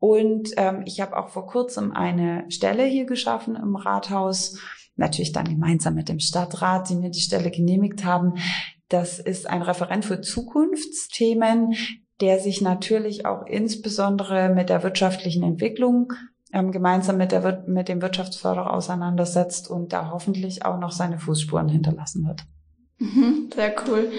Und 0.00 0.50
ähm, 0.56 0.82
ich 0.86 1.00
habe 1.00 1.16
auch 1.16 1.28
vor 1.28 1.46
kurzem 1.46 1.92
eine 1.92 2.50
Stelle 2.50 2.84
hier 2.84 3.04
geschaffen 3.04 3.54
im 3.54 3.76
Rathaus, 3.76 4.58
natürlich 4.96 5.32
dann 5.32 5.48
gemeinsam 5.48 5.94
mit 5.94 6.08
dem 6.08 6.18
Stadtrat, 6.18 6.88
die 6.88 6.96
mir 6.96 7.10
die 7.10 7.20
Stelle 7.20 7.50
genehmigt 7.50 8.04
haben. 8.04 8.34
Das 8.88 9.18
ist 9.18 9.48
ein 9.48 9.62
Referent 9.62 10.04
für 10.04 10.20
Zukunftsthemen, 10.20 11.74
der 12.20 12.38
sich 12.38 12.60
natürlich 12.60 13.26
auch 13.26 13.46
insbesondere 13.46 14.48
mit 14.48 14.68
der 14.70 14.82
wirtschaftlichen 14.82 15.42
Entwicklung 15.42 16.12
ähm, 16.52 16.72
gemeinsam 16.72 17.16
mit, 17.16 17.32
der, 17.32 17.64
mit 17.66 17.88
dem 17.88 18.02
Wirtschaftsförderer 18.02 18.72
auseinandersetzt 18.72 19.70
und 19.70 19.92
da 19.92 20.10
hoffentlich 20.10 20.64
auch 20.64 20.78
noch 20.78 20.92
seine 20.92 21.18
Fußspuren 21.18 21.68
hinterlassen 21.68 22.26
wird. 22.26 22.42
Mhm, 22.98 23.50
sehr 23.54 23.74
cool. 23.86 24.10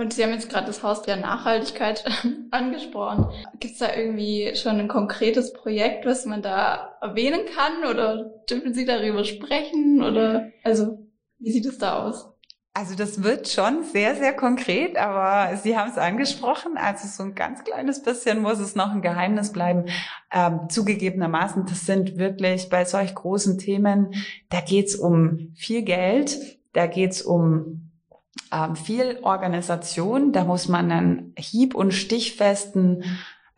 Und 0.00 0.14
Sie 0.14 0.22
haben 0.24 0.32
jetzt 0.32 0.48
gerade 0.48 0.66
das 0.66 0.82
Haus 0.82 1.02
der 1.02 1.16
Nachhaltigkeit 1.16 2.06
angesprochen. 2.50 3.28
Gibt 3.58 3.74
es 3.74 3.80
da 3.80 3.94
irgendwie 3.94 4.56
schon 4.56 4.80
ein 4.80 4.88
konkretes 4.88 5.52
Projekt, 5.52 6.06
was 6.06 6.24
man 6.24 6.40
da 6.40 6.96
erwähnen 7.02 7.42
kann? 7.54 7.84
Oder 7.84 8.24
dürfen 8.48 8.72
Sie 8.72 8.86
darüber 8.86 9.24
sprechen? 9.24 10.02
Oder 10.02 10.52
also 10.64 11.06
wie 11.38 11.52
sieht 11.52 11.66
es 11.66 11.76
da 11.76 12.02
aus? 12.02 12.30
Also 12.72 12.94
das 12.94 13.22
wird 13.22 13.48
schon 13.48 13.82
sehr, 13.82 14.14
sehr 14.14 14.32
konkret, 14.32 14.96
aber 14.96 15.54
Sie 15.58 15.76
haben 15.76 15.90
es 15.90 15.98
angesprochen. 15.98 16.78
Also 16.78 17.06
so 17.06 17.22
ein 17.24 17.34
ganz 17.34 17.62
kleines 17.62 18.02
bisschen 18.02 18.40
muss 18.40 18.58
es 18.58 18.74
noch 18.74 18.92
ein 18.92 19.02
Geheimnis 19.02 19.52
bleiben. 19.52 19.84
Ähm, 20.32 20.60
zugegebenermaßen, 20.70 21.66
das 21.66 21.84
sind 21.84 22.16
wirklich 22.16 22.70
bei 22.70 22.86
solch 22.86 23.14
großen 23.14 23.58
Themen, 23.58 24.14
da 24.48 24.62
geht's 24.62 24.94
um 24.94 25.52
viel 25.56 25.82
Geld, 25.82 26.58
da 26.72 26.86
geht's 26.86 27.20
um 27.20 27.89
ähm, 28.52 28.76
viel 28.76 29.18
Organisation. 29.22 30.32
Da 30.32 30.44
muss 30.44 30.68
man 30.68 30.90
einen 30.90 31.34
hieb- 31.36 31.74
und 31.74 31.92
stichfesten 31.92 33.04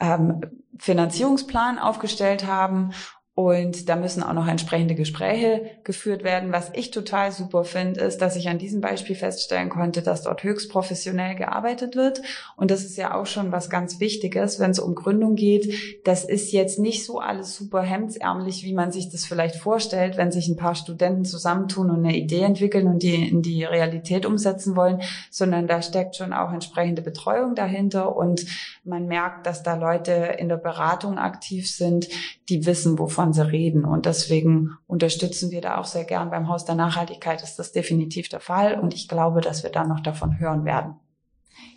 ähm, 0.00 0.40
Finanzierungsplan 0.78 1.78
aufgestellt 1.78 2.46
haben 2.46 2.92
und 3.34 3.88
da 3.88 3.96
müssen 3.96 4.22
auch 4.22 4.34
noch 4.34 4.46
entsprechende 4.46 4.94
Gespräche 4.94 5.62
geführt 5.84 6.22
werden. 6.22 6.52
Was 6.52 6.70
ich 6.74 6.90
total 6.90 7.32
super 7.32 7.64
finde, 7.64 8.00
ist, 8.00 8.18
dass 8.18 8.36
ich 8.36 8.50
an 8.50 8.58
diesem 8.58 8.82
Beispiel 8.82 9.16
feststellen 9.16 9.70
konnte, 9.70 10.02
dass 10.02 10.20
dort 10.20 10.42
höchst 10.42 10.70
professionell 10.70 11.34
gearbeitet 11.34 11.96
wird. 11.96 12.20
Und 12.56 12.70
das 12.70 12.84
ist 12.84 12.98
ja 12.98 13.14
auch 13.14 13.24
schon 13.24 13.50
was 13.50 13.70
ganz 13.70 14.00
Wichtiges, 14.00 14.60
wenn 14.60 14.72
es 14.72 14.78
um 14.78 14.94
Gründung 14.94 15.34
geht. 15.34 16.04
Das 16.04 16.24
ist 16.24 16.52
jetzt 16.52 16.78
nicht 16.78 17.06
so 17.06 17.20
alles 17.20 17.56
super 17.56 17.80
hemdsärmlich, 17.80 18.64
wie 18.64 18.74
man 18.74 18.92
sich 18.92 19.08
das 19.08 19.24
vielleicht 19.24 19.56
vorstellt, 19.56 20.18
wenn 20.18 20.30
sich 20.30 20.48
ein 20.48 20.56
paar 20.56 20.74
Studenten 20.74 21.24
zusammentun 21.24 21.88
und 21.88 22.04
eine 22.04 22.18
Idee 22.18 22.42
entwickeln 22.42 22.86
und 22.86 23.02
die 23.02 23.28
in 23.28 23.40
die 23.40 23.64
Realität 23.64 24.26
umsetzen 24.26 24.76
wollen, 24.76 25.00
sondern 25.30 25.66
da 25.66 25.80
steckt 25.80 26.16
schon 26.16 26.34
auch 26.34 26.52
entsprechende 26.52 27.00
Betreuung 27.00 27.54
dahinter 27.54 28.14
und 28.14 28.44
man 28.84 29.06
merkt, 29.06 29.46
dass 29.46 29.62
da 29.62 29.76
Leute 29.76 30.12
in 30.38 30.48
der 30.48 30.56
Beratung 30.56 31.16
aktiv 31.16 31.70
sind, 31.70 32.08
die 32.48 32.66
wissen, 32.66 32.98
wovon 32.98 33.21
sie 33.32 33.46
reden. 33.46 33.84
Und 33.84 34.06
deswegen 34.06 34.78
unterstützen 34.86 35.50
wir 35.50 35.60
da 35.60 35.78
auch 35.78 35.84
sehr 35.84 36.04
gern. 36.04 36.30
Beim 36.30 36.48
Haus 36.48 36.64
der 36.64 36.74
Nachhaltigkeit 36.74 37.42
ist 37.42 37.58
das 37.58 37.72
definitiv 37.72 38.30
der 38.30 38.40
Fall. 38.40 38.80
Und 38.80 38.94
ich 38.94 39.06
glaube, 39.06 39.42
dass 39.42 39.62
wir 39.62 39.70
dann 39.70 39.88
noch 39.88 40.00
davon 40.00 40.38
hören 40.38 40.64
werden. 40.64 40.94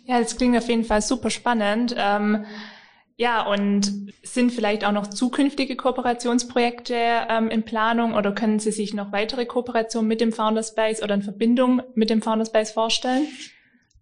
Ja, 0.06 0.18
das 0.18 0.36
klingt 0.36 0.56
auf 0.56 0.68
jeden 0.68 0.84
Fall 0.84 1.02
super 1.02 1.28
spannend. 1.28 1.94
Ähm 1.98 2.46
Ja, 3.18 3.46
und 3.46 4.12
sind 4.22 4.52
vielleicht 4.52 4.84
auch 4.84 4.92
noch 4.92 5.06
zukünftige 5.06 5.74
Kooperationsprojekte 5.74 6.94
ähm, 7.30 7.48
in 7.48 7.62
Planung 7.62 8.12
oder 8.12 8.32
können 8.32 8.58
Sie 8.58 8.72
sich 8.72 8.92
noch 8.92 9.10
weitere 9.10 9.46
Kooperationen 9.46 10.06
mit 10.06 10.20
dem 10.20 10.32
Founderspace 10.32 11.02
oder 11.02 11.14
in 11.14 11.22
Verbindung 11.22 11.80
mit 11.94 12.10
dem 12.10 12.20
Founderspace 12.20 12.72
vorstellen? 12.72 13.26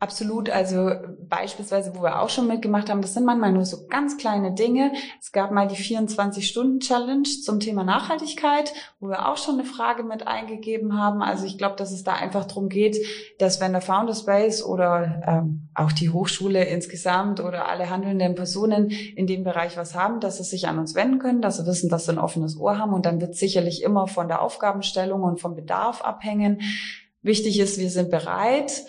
Absolut. 0.01 0.51
Also 0.51 0.91
beispielsweise, 1.21 1.95
wo 1.95 2.03
wir 2.03 2.21
auch 2.21 2.29
schon 2.29 2.47
mitgemacht 2.47 2.91
haben, 2.91 3.01
das 3.01 3.15
sind 3.15 3.25
manchmal 3.25 3.53
nur 3.53 3.65
so 3.65 3.87
ganz 3.87 4.19
kleine 4.19 4.53
Dinge. 4.53 4.93
Es 5.21 5.33
gab 5.33 5.51
mal 5.51 5.67
die 5.67 5.77
24-Stunden-Challenge 5.77 7.23
zum 7.43 7.61
Thema 7.61 7.85
Nachhaltigkeit, 7.85 8.75
wo 9.01 9.09
wir 9.09 9.29
auch 9.29 9.39
schon 9.39 9.55
eine 9.55 9.65
Frage 9.65 10.03
mit 10.03 10.27
eingegeben 10.27 10.99
haben. 10.99 11.23
Also 11.23 11.47
ich 11.47 11.57
glaube, 11.57 11.77
dass 11.77 11.91
es 11.91 12.05
da 12.05 12.13
einfach 12.15 12.45
darum 12.45 12.69
geht, 12.69 12.99
dass 13.39 13.61
wenn 13.61 13.73
der 13.73 13.81
Founderspace 13.81 14.65
oder 14.65 15.23
ähm, 15.27 15.69
auch 15.75 15.93
die 15.93 16.11
Hochschule 16.11 16.65
insgesamt 16.65 17.41
oder 17.41 17.69
alle 17.69 17.89
handelnden 17.89 18.35
Personen 18.35 18.91
in 18.91 19.27
dem 19.27 19.45
Bereich 19.45 19.77
was 19.77 19.95
haben, 19.95 20.21
dass 20.21 20.37
sie 20.37 20.45
sich 20.45 20.69
an 20.69 20.79
uns 20.79 20.95
wenden 20.95 21.19
können, 21.19 21.41
dass 21.41 21.57
sie 21.57 21.67
wissen, 21.67 21.89
dass 21.89 22.05
sie 22.05 22.13
ein 22.13 22.19
offenes 22.19 22.59
Ohr 22.59 22.79
haben. 22.79 22.93
Und 22.93 23.07
dann 23.07 23.21
wird 23.21 23.37
sicherlich 23.37 23.83
immer 23.83 24.07
von 24.07 24.29
der 24.29 24.43
Aufgabenstellung 24.43 25.23
und 25.23 25.41
vom 25.41 25.55
Bedarf 25.55 26.03
abhängen. 26.03 26.61
Wichtig 27.23 27.59
ist, 27.59 27.79
wir 27.79 27.89
sind 27.89 28.11
bereit, 28.11 28.85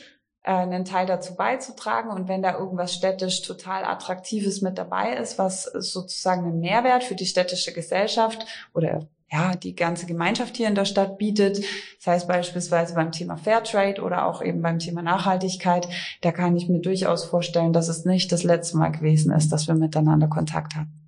einen 0.52 0.86
Teil 0.86 1.06
dazu 1.06 1.36
beizutragen. 1.36 2.12
Und 2.12 2.28
wenn 2.28 2.42
da 2.42 2.58
irgendwas 2.58 2.94
städtisch 2.94 3.42
total 3.42 3.84
Attraktives 3.84 4.62
mit 4.62 4.78
dabei 4.78 5.14
ist, 5.14 5.38
was 5.38 5.64
sozusagen 5.64 6.46
einen 6.46 6.60
Mehrwert 6.60 7.04
für 7.04 7.16
die 7.16 7.26
städtische 7.26 7.74
Gesellschaft 7.74 8.46
oder 8.74 9.08
ja, 9.32 9.56
die 9.56 9.76
ganze 9.76 10.06
Gemeinschaft 10.06 10.56
hier 10.56 10.68
in 10.68 10.76
der 10.76 10.86
Stadt 10.86 11.18
bietet, 11.18 11.58
das 11.58 12.08
heißt 12.08 12.28
beispielsweise 12.28 12.94
beim 12.94 13.12
Thema 13.12 13.38
Fairtrade 13.38 14.02
oder 14.02 14.28
auch 14.28 14.42
eben 14.42 14.62
beim 14.62 14.80
Thema 14.80 15.02
Nachhaltigkeit, 15.02 15.88
da 16.22 16.32
kann 16.32 16.56
ich 16.56 16.70
mir 16.70 16.80
durchaus 16.80 17.26
vorstellen, 17.26 17.74
dass 17.74 17.88
es 17.88 18.06
nicht 18.06 18.32
das 18.32 18.44
letzte 18.44 18.78
Mal 18.78 18.90
gewesen 18.90 19.34
ist, 19.34 19.52
dass 19.52 19.68
wir 19.68 19.74
miteinander 19.74 20.28
Kontakt 20.28 20.76
hatten. 20.76 21.06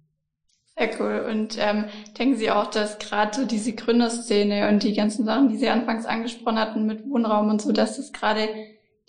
Sehr 0.77 0.89
cool. 0.99 1.25
Und 1.29 1.57
ähm, 1.59 1.85
denken 2.19 2.37
Sie 2.37 2.51
auch, 2.51 2.67
dass 2.67 2.99
gerade 2.99 3.35
so 3.35 3.45
diese 3.45 3.73
Gründerszene 3.73 4.69
und 4.69 4.83
die 4.83 4.93
ganzen 4.93 5.25
Sachen, 5.25 5.49
die 5.49 5.57
Sie 5.57 5.69
anfangs 5.69 6.05
angesprochen 6.05 6.59
hatten 6.59 6.85
mit 6.85 7.07
Wohnraum 7.09 7.49
und 7.49 7.61
so, 7.61 7.71
dass 7.71 7.97
das 7.97 8.13
gerade 8.13 8.47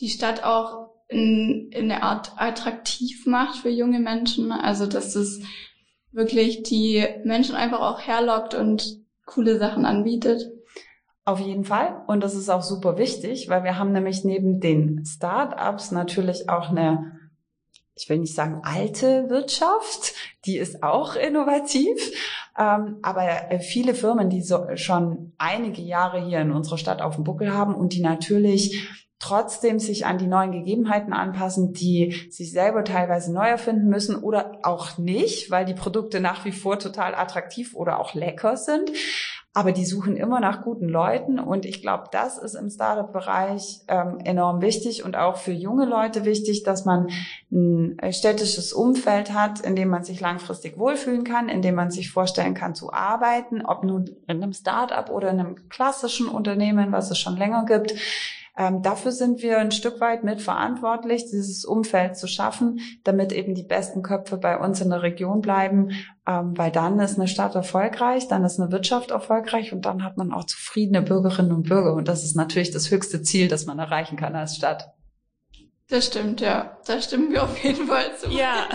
die 0.00 0.08
Stadt 0.08 0.44
auch 0.44 0.90
in, 1.08 1.70
in 1.72 1.90
eine 1.90 2.02
Art 2.02 2.32
attraktiv 2.36 3.26
macht 3.26 3.56
für 3.56 3.70
junge 3.70 3.98
Menschen. 3.98 4.52
Also 4.52 4.86
dass 4.86 5.14
es 5.14 5.40
wirklich 6.12 6.62
die 6.62 7.04
Menschen 7.24 7.54
einfach 7.54 7.80
auch 7.80 8.00
herlockt 8.00 8.54
und 8.54 8.98
coole 9.24 9.58
Sachen 9.58 9.84
anbietet. 9.84 10.50
Auf 11.24 11.40
jeden 11.40 11.64
Fall. 11.64 12.02
Und 12.06 12.22
das 12.22 12.34
ist 12.34 12.48
auch 12.48 12.62
super 12.62 12.96
wichtig, 12.96 13.48
weil 13.48 13.62
wir 13.62 13.78
haben 13.78 13.92
nämlich 13.92 14.24
neben 14.24 14.60
den 14.60 15.04
Start-ups 15.04 15.90
natürlich 15.90 16.48
auch 16.48 16.70
eine, 16.70 17.18
ich 17.94 18.08
will 18.08 18.18
nicht 18.18 18.34
sagen 18.34 18.62
alte 18.64 19.28
Wirtschaft, 19.28 20.14
die 20.46 20.56
ist 20.56 20.82
auch 20.82 21.16
innovativ. 21.16 21.98
Ähm, 22.58 22.96
aber 23.02 23.28
viele 23.60 23.94
Firmen, 23.94 24.30
die 24.30 24.40
so 24.40 24.68
schon 24.76 25.34
einige 25.36 25.82
Jahre 25.82 26.24
hier 26.24 26.40
in 26.40 26.50
unserer 26.50 26.78
Stadt 26.78 27.02
auf 27.02 27.16
dem 27.16 27.24
Buckel 27.24 27.52
haben 27.52 27.74
und 27.74 27.92
die 27.92 28.00
natürlich 28.00 28.88
trotzdem 29.18 29.80
sich 29.80 30.06
an 30.06 30.18
die 30.18 30.28
neuen 30.28 30.52
Gegebenheiten 30.52 31.12
anpassen, 31.12 31.72
die 31.72 32.28
sich 32.30 32.52
selber 32.52 32.84
teilweise 32.84 33.32
neu 33.32 33.46
erfinden 33.48 33.88
müssen 33.88 34.16
oder 34.16 34.58
auch 34.62 34.96
nicht, 34.96 35.50
weil 35.50 35.64
die 35.64 35.74
Produkte 35.74 36.20
nach 36.20 36.44
wie 36.44 36.52
vor 36.52 36.78
total 36.78 37.14
attraktiv 37.14 37.74
oder 37.74 37.98
auch 37.98 38.14
lecker 38.14 38.56
sind. 38.56 38.90
Aber 39.54 39.72
die 39.72 39.86
suchen 39.86 40.16
immer 40.16 40.38
nach 40.38 40.62
guten 40.62 40.88
Leuten 40.88 41.40
und 41.40 41.66
ich 41.66 41.82
glaube, 41.82 42.04
das 42.12 42.38
ist 42.38 42.54
im 42.54 42.70
Startup-Bereich 42.70 43.80
ähm, 43.88 44.20
enorm 44.22 44.60
wichtig 44.60 45.04
und 45.04 45.16
auch 45.16 45.36
für 45.36 45.50
junge 45.50 45.84
Leute 45.84 46.24
wichtig, 46.24 46.62
dass 46.62 46.84
man 46.84 47.08
ein 47.50 48.12
städtisches 48.12 48.72
Umfeld 48.72 49.32
hat, 49.32 49.58
in 49.60 49.74
dem 49.74 49.88
man 49.88 50.04
sich 50.04 50.20
langfristig 50.20 50.78
wohlfühlen 50.78 51.24
kann, 51.24 51.48
in 51.48 51.60
dem 51.60 51.74
man 51.74 51.90
sich 51.90 52.12
vorstellen 52.12 52.54
kann 52.54 52.76
zu 52.76 52.92
arbeiten, 52.92 53.66
ob 53.66 53.82
nun 53.82 54.04
in 54.28 54.40
einem 54.42 54.52
Startup 54.52 55.10
oder 55.10 55.30
in 55.30 55.40
einem 55.40 55.68
klassischen 55.68 56.28
Unternehmen, 56.28 56.92
was 56.92 57.10
es 57.10 57.18
schon 57.18 57.36
länger 57.36 57.64
gibt 57.64 57.94
ähm, 58.58 58.82
dafür 58.82 59.12
sind 59.12 59.40
wir 59.40 59.58
ein 59.58 59.70
Stück 59.70 60.00
weit 60.00 60.24
mitverantwortlich, 60.24 61.26
dieses 61.26 61.64
Umfeld 61.64 62.16
zu 62.16 62.26
schaffen, 62.26 62.80
damit 63.04 63.32
eben 63.32 63.54
die 63.54 63.62
besten 63.62 64.02
Köpfe 64.02 64.36
bei 64.36 64.58
uns 64.58 64.80
in 64.80 64.90
der 64.90 65.02
Region 65.02 65.40
bleiben, 65.40 65.92
ähm, 66.26 66.58
weil 66.58 66.72
dann 66.72 66.98
ist 66.98 67.16
eine 67.16 67.28
Stadt 67.28 67.54
erfolgreich, 67.54 68.26
dann 68.26 68.44
ist 68.44 68.58
eine 68.58 68.72
Wirtschaft 68.72 69.12
erfolgreich 69.12 69.72
und 69.72 69.86
dann 69.86 70.02
hat 70.02 70.16
man 70.16 70.32
auch 70.32 70.42
zufriedene 70.42 71.02
Bürgerinnen 71.02 71.52
und 71.52 71.68
Bürger. 71.68 71.94
Und 71.94 72.08
das 72.08 72.24
ist 72.24 72.34
natürlich 72.34 72.72
das 72.72 72.90
höchste 72.90 73.22
Ziel, 73.22 73.46
das 73.46 73.64
man 73.64 73.78
erreichen 73.78 74.16
kann 74.16 74.34
als 74.34 74.56
Stadt. 74.56 74.92
Das 75.88 76.06
stimmt, 76.06 76.40
ja. 76.40 76.76
Da 76.84 77.00
stimmen 77.00 77.30
wir 77.30 77.44
auf 77.44 77.62
jeden 77.62 77.86
Fall 77.86 78.16
zu. 78.16 78.28
Ja. 78.28 78.68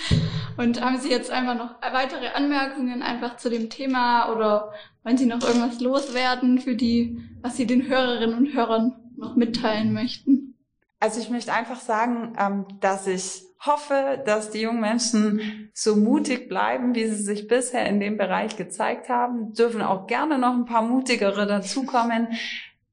Und 0.56 0.80
haben 0.80 0.98
Sie 0.98 1.10
jetzt 1.10 1.30
einfach 1.30 1.54
noch 1.54 1.74
weitere 1.82 2.28
Anmerkungen 2.28 3.02
einfach 3.02 3.36
zu 3.36 3.50
dem 3.50 3.68
Thema 3.68 4.32
oder 4.32 4.72
wollen 5.04 5.18
Sie 5.18 5.26
noch 5.26 5.46
irgendwas 5.46 5.80
loswerden 5.80 6.58
für 6.58 6.74
die, 6.74 7.20
was 7.42 7.58
Sie 7.58 7.66
den 7.66 7.86
Hörerinnen 7.86 8.34
und 8.34 8.54
Hörern 8.54 9.05
noch 9.16 9.36
mitteilen 9.36 9.92
möchten? 9.92 10.54
Also 11.00 11.20
ich 11.20 11.30
möchte 11.30 11.52
einfach 11.52 11.80
sagen, 11.80 12.34
ähm, 12.38 12.66
dass 12.80 13.06
ich 13.06 13.42
hoffe, 13.64 14.22
dass 14.24 14.50
die 14.50 14.60
jungen 14.60 14.80
Menschen 14.80 15.70
so 15.74 15.96
mutig 15.96 16.48
bleiben, 16.48 16.94
wie 16.94 17.06
sie 17.06 17.22
sich 17.22 17.48
bisher 17.48 17.86
in 17.86 18.00
dem 18.00 18.16
Bereich 18.16 18.56
gezeigt 18.56 19.08
haben. 19.08 19.52
Dürfen 19.54 19.82
auch 19.82 20.06
gerne 20.06 20.38
noch 20.38 20.54
ein 20.54 20.66
paar 20.66 20.82
mutigere 20.82 21.46
dazukommen. 21.46 22.28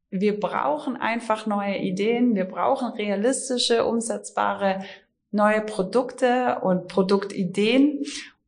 Wir 0.09 0.39
brauchen 0.39 0.95
einfach 0.95 1.45
neue 1.45 1.77
Ideen. 1.77 2.35
Wir 2.35 2.45
brauchen 2.45 2.93
realistische, 2.93 3.85
umsetzbare 3.85 4.83
neue 5.31 5.61
Produkte 5.61 6.59
und 6.61 6.87
Produktideen. 6.87 8.03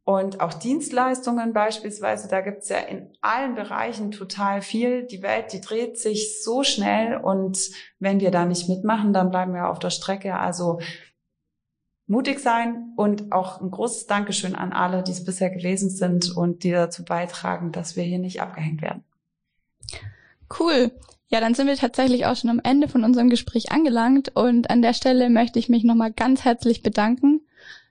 Und 0.05 0.39
auch 0.39 0.53
Dienstleistungen 0.53 1.51
beispielsweise, 1.51 2.27
da 2.27 2.41
gibt's 2.41 2.69
ja 2.69 2.77
in 2.77 3.09
allen 3.21 3.55
Bereichen 3.55 4.11
total 4.11 4.61
viel. 4.61 5.01
Die 5.07 5.23
Welt, 5.23 5.51
die 5.51 5.61
dreht 5.61 5.97
sich 5.97 6.43
so 6.43 6.63
schnell 6.63 7.17
und 7.17 7.71
wenn 7.97 8.19
wir 8.19 8.29
da 8.29 8.45
nicht 8.45 8.69
mitmachen, 8.69 9.13
dann 9.13 9.31
bleiben 9.31 9.55
wir 9.55 9.67
auf 9.67 9.79
der 9.79 9.89
Strecke. 9.89 10.35
Also 10.35 10.79
mutig 12.05 12.39
sein 12.39 12.93
und 12.95 13.31
auch 13.31 13.59
ein 13.59 13.71
großes 13.71 14.05
Dankeschön 14.05 14.53
an 14.53 14.73
alle, 14.73 15.01
die 15.01 15.11
es 15.11 15.25
bisher 15.25 15.49
gewesen 15.49 15.89
sind 15.89 16.37
und 16.37 16.63
die 16.63 16.71
dazu 16.71 17.03
beitragen, 17.03 17.71
dass 17.71 17.95
wir 17.95 18.03
hier 18.03 18.19
nicht 18.19 18.43
abgehängt 18.43 18.83
werden. 18.83 19.03
Cool. 20.59 20.91
Ja, 21.29 21.39
dann 21.39 21.55
sind 21.55 21.65
wir 21.65 21.77
tatsächlich 21.77 22.27
auch 22.27 22.35
schon 22.35 22.51
am 22.51 22.61
Ende 22.63 22.87
von 22.87 23.03
unserem 23.03 23.31
Gespräch 23.31 23.71
angelangt 23.71 24.35
und 24.35 24.69
an 24.69 24.83
der 24.83 24.93
Stelle 24.93 25.31
möchte 25.31 25.57
ich 25.57 25.67
mich 25.67 25.83
nochmal 25.83 26.13
ganz 26.13 26.45
herzlich 26.45 26.83
bedanken 26.83 27.41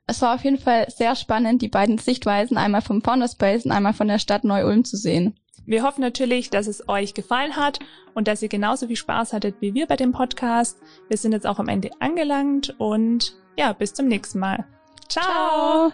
es 0.07 0.21
war 0.21 0.35
auf 0.35 0.45
jeden 0.45 0.59
Fall 0.59 0.87
sehr 0.91 1.17
spannend, 1.17 1.63
die 1.63 1.69
beiden 1.69 1.99
Sichtweisen 1.99 2.57
einmal 2.57 2.83
vom 2.83 3.03
Founderspace 3.03 3.65
und 3.65 3.73
einmal 3.73 3.95
von 3.95 4.09
der 4.09 4.19
Stadt 4.19 4.45
Neu-Ulm 4.45 4.85
zu 4.85 4.97
sehen. 4.97 5.39
Wir 5.67 5.83
hoffen 5.83 6.03
natürlich, 6.03 6.51
dass 6.51 6.67
es 6.67 6.89
euch 6.89 7.15
gefallen 7.15 7.57
hat 7.57 7.79
und 8.13 8.29
dass 8.29 8.43
ihr 8.43 8.51
genauso 8.51 8.87
viel 8.87 8.97
Spaß 8.97 9.33
hattet 9.33 9.57
wie 9.61 9.73
wir 9.73 9.87
bei 9.87 9.97
dem 9.97 10.13
Podcast. 10.13 10.79
Wir 11.09 11.17
sind 11.17 11.33
jetzt 11.33 11.47
auch 11.47 11.59
am 11.59 11.69
Ende 11.69 11.91
angelangt 12.01 12.75
und 12.79 13.35
ja, 13.57 13.73
bis 13.73 13.95
zum 13.95 14.07
nächsten 14.09 14.41
Mal. 14.41 14.67
Ciao! 15.09 15.25
Ciao. 15.25 15.93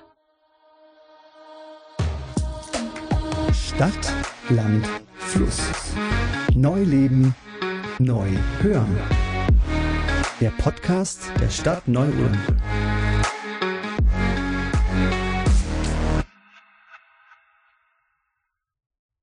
Stadt, 3.52 4.12
Land, 4.48 4.86
Fluss. 5.14 5.60
Neu 6.54 6.82
leben, 6.82 7.34
neu 7.98 8.28
hören. 8.60 8.98
Der 10.40 10.50
Podcast 10.50 11.30
der 11.40 11.48
Stadt 11.48 11.86
Neu-Ulm. 11.86 12.38